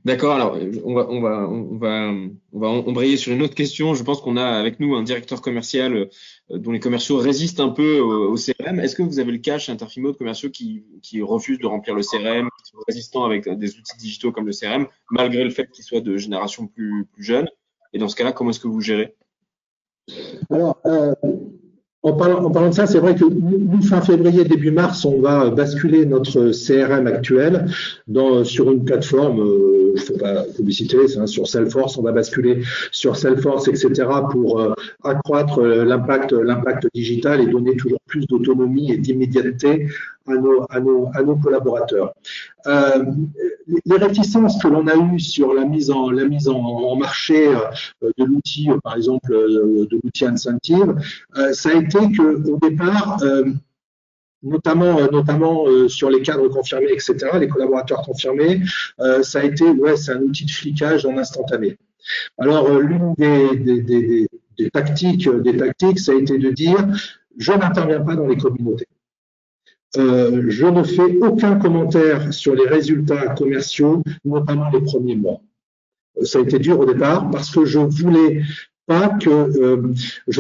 D'accord, 0.07 0.37
alors 0.37 0.57
on 0.85 0.95
va, 0.95 1.09
on, 1.11 1.21
va, 1.21 1.49
on, 1.49 1.77
va, 1.79 2.13
on 2.53 2.59
va 2.61 2.69
embrayer 2.69 3.17
sur 3.17 3.33
une 3.33 3.43
autre 3.43 3.57
question. 3.57 3.93
Je 3.95 4.05
pense 4.05 4.21
qu'on 4.21 4.37
a 4.37 4.45
avec 4.45 4.79
nous 4.79 4.95
un 4.95 5.03
directeur 5.03 5.43
commercial 5.43 5.97
euh, 5.97 6.59
dont 6.59 6.71
les 6.71 6.79
commerciaux 6.79 7.17
résistent 7.17 7.59
un 7.59 7.71
peu 7.71 7.99
au, 7.99 8.37
CRM. 8.37 8.79
Est-ce 8.79 8.95
que 8.95 9.03
vous 9.03 9.19
avez 9.19 9.33
le 9.33 9.39
cas 9.39 9.59
chez 9.59 9.73
Interfimo 9.73 10.13
de 10.13 10.17
commerciaux 10.17 10.49
qui, 10.51 10.85
qui 11.03 11.23
refusent 11.23 11.59
de 11.59 11.67
remplir 11.67 11.97
le 11.97 12.03
CRM, 12.03 12.49
qui 12.65 12.71
sont 12.71 12.79
résistants 12.87 13.25
avec 13.25 13.49
des 13.49 13.77
outils 13.77 13.97
digitaux 13.99 14.31
comme 14.31 14.47
le 14.47 14.53
CRM, 14.53 14.87
malgré 15.11 15.43
le 15.43 15.51
fait 15.51 15.69
qu'ils 15.73 15.83
soient 15.83 16.01
de 16.01 16.17
génération 16.17 16.69
plus, 16.69 17.05
plus 17.13 17.25
jeune 17.25 17.49
Et 17.93 17.99
dans 17.99 18.09
ce 18.09 18.15
cas-là, 18.15 18.31
comment 18.31 18.51
est-ce 18.51 18.61
que 18.61 18.69
vous 18.69 18.81
gérez? 18.81 19.17
Alors, 20.51 20.79
euh, 20.87 21.15
en 22.07 22.13
parlant, 22.13 22.69
de 22.69 22.75
ça, 22.75 22.87
c'est 22.87 23.01
vrai 23.01 23.17
que 23.17 23.25
nous, 23.25 23.83
fin 23.83 24.01
février, 24.01 24.45
début 24.45 24.71
mars, 24.71 25.05
on 25.05 25.21
va 25.21 25.51
basculer 25.51 26.07
notre 26.07 26.53
CRM 26.53 27.09
actuel 27.09 27.67
dans, 28.07 28.45
sur 28.45 28.71
une 28.71 28.85
plateforme, 28.85 29.41
euh, 29.41 29.93
je 29.97 30.03
ne 30.03 30.07
fais 30.07 30.19
pas 30.19 30.45
publicité, 30.57 30.99
sur 31.27 31.49
Salesforce, 31.49 31.99
on 31.99 32.03
va 32.03 32.13
basculer 32.13 32.63
sur 32.93 33.17
Salesforce, 33.17 33.67
etc., 33.67 33.91
pour 34.31 34.61
euh, 34.61 34.73
accroître 35.03 35.59
euh, 35.59 35.85
l'impact, 35.85 36.31
l'impact 36.33 36.87
digital 36.95 37.41
et 37.41 37.47
donner 37.47 37.75
toujours 37.77 38.01
plus 38.07 38.25
d'autonomie 38.29 38.93
et 38.93 38.99
d'immédiateté 38.99 39.89
à 40.29 40.81
nos, 40.81 41.37
collaborateurs. 41.37 42.15
Euh, 42.67 43.05
les 43.85 43.97
réticences 43.97 44.61
que 44.61 44.69
l'on 44.69 44.87
a 44.87 44.97
eues 44.97 45.21
sur 45.21 45.55
la 45.55 45.65
mise 45.65 45.91
en, 45.91 46.97
marché 46.97 47.49
euh, 47.49 48.11
de 48.19 48.25
l'outil, 48.25 48.71
euh, 48.71 48.79
par 48.83 48.97
exemple 48.97 49.31
de 49.31 50.01
l'outil 50.03 50.27
Incentive, 50.27 50.95
ça 51.53 51.71
a 51.71 51.75
été 51.75 51.99
que 52.13 52.51
au 52.51 52.59
départ, 52.59 53.19
notamment, 54.43 54.99
sur 55.89 56.11
les 56.11 56.23
cadres 56.23 56.49
confirmés, 56.49 56.93
etc., 56.93 57.15
les 57.39 57.49
collaborateurs 57.49 58.03
confirmés, 58.03 58.63
ça 59.23 59.41
a 59.41 59.45
été, 59.45 59.65
ouais, 59.65 59.97
c'est 59.97 60.13
un 60.13 60.23
outil 60.23 60.45
de 60.45 60.51
flicage 60.51 61.07
en 61.07 61.17
instantané. 61.19 61.77
Alors, 62.39 62.71
l'une 62.79 63.15
des, 63.19 64.29
tactiques, 64.73 65.29
des 65.29 65.57
tactiques, 65.57 66.01
ça 66.01 66.13
a 66.13 66.15
été 66.17 66.39
de 66.39 66.51
dire, 66.51 66.87
je 67.39 67.53
n'interviens 67.53 68.01
pas 68.01 68.17
dans 68.17 68.27
les 68.27 68.37
communautés. 68.37 68.89
Euh, 69.99 70.45
je 70.49 70.67
ne 70.67 70.83
fais 70.83 71.17
aucun 71.21 71.59
commentaire 71.59 72.33
sur 72.33 72.55
les 72.55 72.67
résultats 72.67 73.29
commerciaux, 73.35 74.03
notamment 74.25 74.71
les 74.71 74.81
premiers 74.81 75.17
mois. 75.17 75.41
Euh, 76.19 76.25
ça 76.25 76.39
a 76.39 76.43
été 76.43 76.59
dur 76.59 76.81
au 76.81 76.87
départ 76.87 77.31
parce 77.31 77.51
que 77.51 77.65
je 77.65 77.79
euh, 77.79 77.83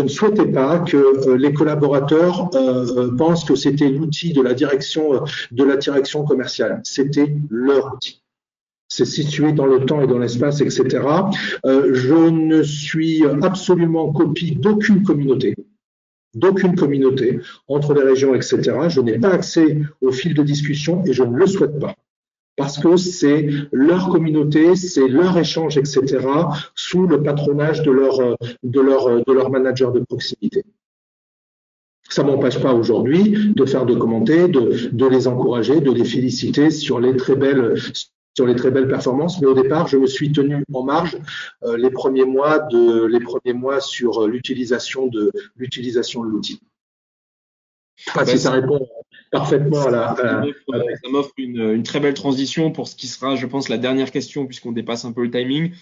ne 0.02 0.08
souhaitais 0.08 0.46
pas 0.46 0.78
que 0.80 1.34
les 1.36 1.52
collaborateurs 1.52 2.50
pensent 3.16 3.44
que 3.44 3.56
c'était 3.56 3.88
l'outil 3.88 4.32
de 4.32 4.42
la 4.42 4.54
direction 4.54 5.24
de 5.50 5.64
la 5.64 5.76
direction 5.76 6.24
commerciale. 6.24 6.80
C'était 6.84 7.34
leur 7.50 7.94
outil. 7.94 8.22
C'est 8.88 9.04
situé 9.04 9.52
dans 9.52 9.66
le 9.66 9.84
temps 9.84 10.00
et 10.00 10.06
dans 10.06 10.18
l'espace, 10.18 10.60
etc. 10.60 11.00
je 11.64 12.30
ne 12.30 12.62
suis 12.62 13.24
absolument 13.42 14.12
copie 14.12 14.54
d'aucune 14.54 15.02
communauté 15.02 15.56
d'aucune 16.36 16.76
communauté 16.76 17.40
entre 17.66 17.94
les 17.94 18.02
régions, 18.02 18.34
etc. 18.34 18.60
Je 18.88 19.00
n'ai 19.00 19.18
pas 19.18 19.30
accès 19.30 19.78
au 20.00 20.12
fil 20.12 20.34
de 20.34 20.42
discussion 20.42 21.02
et 21.04 21.12
je 21.12 21.24
ne 21.24 21.36
le 21.36 21.46
souhaite 21.46 21.78
pas. 21.80 21.96
Parce 22.56 22.78
que 22.78 22.96
c'est 22.96 23.48
leur 23.72 24.08
communauté, 24.08 24.76
c'est 24.76 25.08
leur 25.08 25.36
échange, 25.36 25.76
etc., 25.76 26.26
sous 26.74 27.06
le 27.06 27.22
patronage 27.22 27.82
de 27.82 27.90
leur, 27.90 28.36
de 28.62 28.80
leur, 28.80 29.24
de 29.24 29.32
leur 29.32 29.50
manager 29.50 29.92
de 29.92 30.00
proximité. 30.00 30.64
Ça 32.08 32.22
m'empêche 32.22 32.60
pas 32.60 32.72
aujourd'hui 32.72 33.52
de 33.54 33.64
faire 33.64 33.84
de 33.84 33.94
commenter, 33.94 34.48
de, 34.48 34.88
de 34.92 35.06
les 35.06 35.26
encourager, 35.26 35.80
de 35.80 35.90
les 35.90 36.04
féliciter 36.04 36.70
sur 36.70 37.00
les 37.00 37.16
très 37.16 37.34
belles 37.34 37.74
sur 38.36 38.46
les 38.46 38.54
très 38.54 38.70
belles 38.70 38.88
performances, 38.88 39.40
mais 39.40 39.46
au 39.46 39.54
départ, 39.54 39.86
je 39.86 39.96
me 39.96 40.06
suis 40.06 40.30
tenu 40.30 40.62
en 40.72 40.82
marge 40.82 41.16
euh, 41.62 41.78
les 41.78 41.90
premiers 41.90 42.26
mois 42.26 42.58
de 42.58 43.06
les 43.06 43.20
premiers 43.20 43.54
mois 43.54 43.80
sur 43.80 44.24
euh, 44.24 44.28
l'utilisation 44.28 45.06
de 45.06 45.32
l'utilisation 45.56 46.22
de 46.22 46.28
l'outil. 46.28 46.60
Pas 48.14 48.26
si 48.26 48.38
ça 48.38 48.50
répond 48.50 48.86
parfaitement 49.32 49.86
à 49.86 49.90
la. 49.90 50.14
Ça 50.16 51.08
m'offre 51.10 51.32
une, 51.38 51.72
une, 51.72 51.82
très 51.82 51.98
belle 51.98 52.12
transition 52.12 52.70
pour 52.70 52.88
ce 52.88 52.94
qui 52.94 53.06
sera, 53.06 53.36
je 53.36 53.46
pense, 53.46 53.70
la 53.70 53.78
dernière 53.78 54.10
question 54.10 54.46
puisqu'on 54.46 54.72
dépasse 54.72 55.06
un 55.06 55.12
peu 55.12 55.22
le 55.22 55.30
timing. 55.30 55.72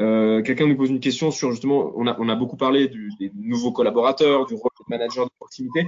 Euh, 0.00 0.42
Quelqu'un 0.42 0.66
nous 0.66 0.76
pose 0.76 0.90
une 0.90 1.00
question 1.00 1.30
sur 1.30 1.50
justement, 1.50 1.92
on 1.96 2.06
a, 2.06 2.16
on 2.18 2.28
a 2.30 2.36
beaucoup 2.36 2.56
parlé 2.56 2.88
du, 2.88 3.10
des 3.18 3.32
nouveaux 3.34 3.72
collaborateurs, 3.72 4.46
du 4.46 4.54
rôle 4.54 4.70
de 4.78 4.84
manager 4.88 5.26
de 5.26 5.30
proximité, 5.38 5.86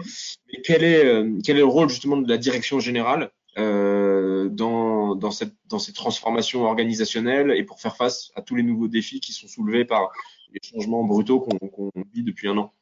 mais 0.53 0.61
quel 0.63 0.83
est, 0.83 1.07
euh, 1.07 1.39
quel 1.45 1.57
est 1.57 1.61
le 1.61 1.67
rôle 1.67 1.89
justement 1.89 2.17
de 2.17 2.29
la 2.29 2.37
direction 2.37 2.81
générale 2.81 3.31
euh, 3.59 4.49
dans, 4.49 5.17
dans, 5.17 5.31
cette, 5.31 5.55
dans 5.69 5.79
ces 5.79 5.93
transformations 5.93 6.65
organisationnelles 6.65 7.51
et 7.51 7.65
pour 7.65 7.81
faire 7.81 7.97
face 7.97 8.31
à 8.37 8.43
tous 8.43 8.55
les 8.55 8.63
nouveaux 8.63 8.89
défis 8.89 9.21
qui 9.21 9.33
sont 9.33 9.49
soulevés 9.49 9.85
par 9.85 10.11
les 10.53 10.61
changements 10.63 11.05
brutaux 11.05 11.41
qu'on 11.41 11.91
vit 12.13 12.23
depuis 12.23 12.49
un 12.49 12.57
an 12.59 12.73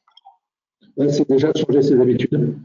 C'est 1.08 1.28
déjà 1.28 1.52
changer 1.54 1.82
ses 1.82 2.00
habitudes. 2.00 2.58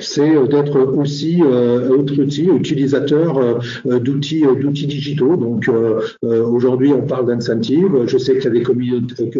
C'est 0.00 0.34
euh, 0.34 0.46
d'être 0.46 0.80
aussi 0.80 1.42
euh, 1.42 1.90
autre 1.90 2.20
outil, 2.22 2.44
utilisateur 2.44 3.60
d'outils 3.84 4.42
d'outils 4.42 4.86
digitaux. 4.86 5.36
Donc 5.36 5.68
aujourd'hui, 6.22 6.92
on 6.92 7.06
parle 7.06 7.26
d'incentive. 7.26 8.06
Je 8.06 8.18
sais 8.18 8.34
qu'il 8.34 8.44
y 8.44 8.46
a 8.46 8.50
des 8.50 8.62
communautés 8.62 9.30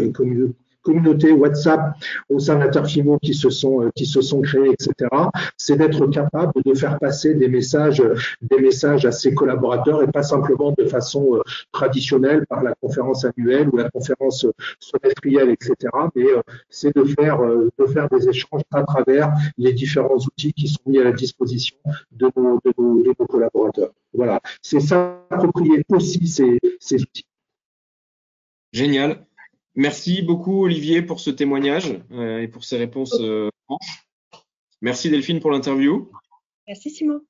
communautés 0.83 1.33
WhatsApp 1.33 1.97
au 2.29 2.38
sein 2.38 2.59
d'Interfimo 2.59 3.18
qui 3.18 3.35
se 3.35 3.51
sont 3.51 3.91
qui 3.95 4.07
se 4.07 4.20
sont 4.20 4.41
créées, 4.43 4.70
etc. 4.72 5.11
C'est 5.57 5.76
d'être 5.76 6.07
capable 6.09 6.53
de 6.64 6.74
faire 6.74 6.99
passer 6.99 7.35
des 7.35 7.49
messages 7.49 8.03
des 8.43 8.61
messages 8.61 9.07
à 9.07 9.12
ses 9.12 9.35
collaborateurs 9.35 10.03
et 10.03 10.07
pas 10.07 10.22
simplement 10.22 10.74
de 10.76 10.85
façon 10.85 11.41
traditionnelle 11.72 12.47
par 12.47 12.62
la 12.62 12.74
conférence 12.74 13.24
annuelle 13.24 13.68
ou 13.72 13.76
la 13.76 13.91
conférence 13.91 14.47
semestrielle, 14.80 15.51
etc. 15.51 15.74
Mais 16.14 16.26
c'est 16.68 16.95
de 16.95 17.05
faire 17.05 17.39
de 17.41 17.87
faire 17.87 18.09
des 18.09 18.28
échanges 18.28 18.62
à 18.72 18.83
travers 18.83 19.33
les 19.59 19.72
différents 19.72 20.16
outils 20.16 20.53
qui 20.53 20.68
sont 20.68 20.83
mis 20.87 20.99
à 20.99 21.05
la 21.05 21.12
disposition 21.12 21.76
de 22.11 22.30
nos, 22.37 22.61
de 22.64 22.72
nos, 22.78 23.03
de 23.03 23.14
nos 23.18 23.26
collaborateurs. 23.26 23.93
Voilà, 24.14 24.41
c'est 24.61 24.80
s'approprier 24.80 25.85
aussi 25.89 26.26
ces, 26.26 26.59
ces 26.78 27.03
outils. 27.03 27.26
Génial. 28.72 29.26
Merci 29.75 30.20
beaucoup 30.20 30.64
Olivier 30.64 31.01
pour 31.01 31.20
ce 31.20 31.31
témoignage 31.31 31.99
euh, 32.12 32.41
et 32.41 32.49
pour 32.49 32.64
ces 32.64 32.77
réponses 32.77 33.16
euh, 33.20 33.49
Merci 34.83 35.09
Delphine 35.09 35.41
pour 35.41 35.51
l'interview. 35.51 36.11
Merci 36.66 36.91
Simon. 36.91 37.23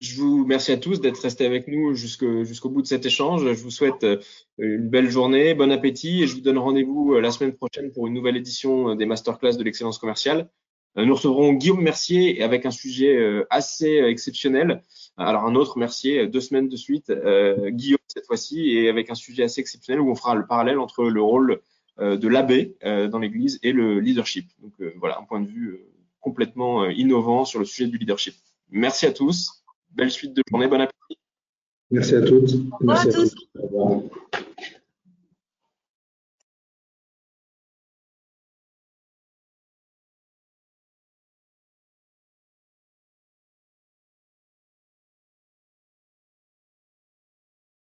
Je 0.00 0.20
vous 0.20 0.44
remercie 0.44 0.70
à 0.70 0.76
tous 0.76 1.00
d'être 1.00 1.20
restés 1.20 1.44
avec 1.44 1.66
nous 1.66 1.94
jusqu'au 1.94 2.68
bout 2.68 2.82
de 2.82 2.86
cet 2.86 3.06
échange. 3.06 3.42
Je 3.42 3.62
vous 3.62 3.70
souhaite 3.70 4.04
euh, 4.04 4.20
une 4.58 4.88
belle 4.88 5.10
journée, 5.10 5.54
bon 5.54 5.72
appétit 5.72 6.22
et 6.22 6.26
je 6.28 6.34
vous 6.34 6.40
donne 6.40 6.58
rendez-vous 6.58 7.14
la 7.14 7.32
semaine 7.32 7.52
prochaine 7.52 7.90
pour 7.90 8.06
une 8.06 8.14
nouvelle 8.14 8.36
édition 8.36 8.94
des 8.94 9.06
masterclass 9.06 9.56
de 9.56 9.64
l'excellence 9.64 9.98
commerciale. 9.98 10.50
Nous 10.94 11.14
recevrons 11.14 11.54
Guillaume 11.54 11.80
Mercier 11.80 12.42
avec 12.42 12.66
un 12.66 12.70
sujet 12.70 13.44
assez 13.48 14.02
exceptionnel. 14.04 14.82
Alors 15.16 15.44
un 15.44 15.54
autre 15.54 15.78
Mercier, 15.78 16.26
deux 16.26 16.40
semaines 16.40 16.68
de 16.68 16.76
suite, 16.76 17.10
Guillaume 17.70 17.98
cette 18.08 18.26
fois-ci, 18.26 18.70
et 18.70 18.90
avec 18.90 19.08
un 19.08 19.14
sujet 19.14 19.44
assez 19.44 19.60
exceptionnel 19.60 20.00
où 20.00 20.10
on 20.10 20.14
fera 20.14 20.34
le 20.34 20.46
parallèle 20.46 20.78
entre 20.78 21.04
le 21.04 21.22
rôle 21.22 21.52
euh, 21.52 21.62
de 21.98 22.28
l'abbé 22.28 22.76
euh, 22.84 23.08
dans 23.08 23.18
l'Église 23.18 23.58
et 23.62 23.72
le 23.72 24.00
leadership. 24.00 24.48
Donc 24.60 24.72
euh, 24.80 24.92
voilà, 24.96 25.18
un 25.18 25.24
point 25.24 25.40
de 25.40 25.46
vue 25.46 25.78
complètement 26.20 26.86
innovant 26.86 27.44
sur 27.44 27.58
le 27.58 27.64
sujet 27.64 27.88
du 27.88 27.98
leadership. 27.98 28.34
Merci 28.70 29.06
à 29.06 29.12
tous, 29.12 29.64
belle 29.90 30.10
suite 30.10 30.34
de 30.34 30.42
journée, 30.50 30.68
bon 30.68 30.80
appétit. 30.80 31.18
Merci 31.90 32.14
à 32.14 32.22
toutes. 32.22 32.52
Merci 32.80 33.08
à 33.08 33.12
tous. 33.12 33.34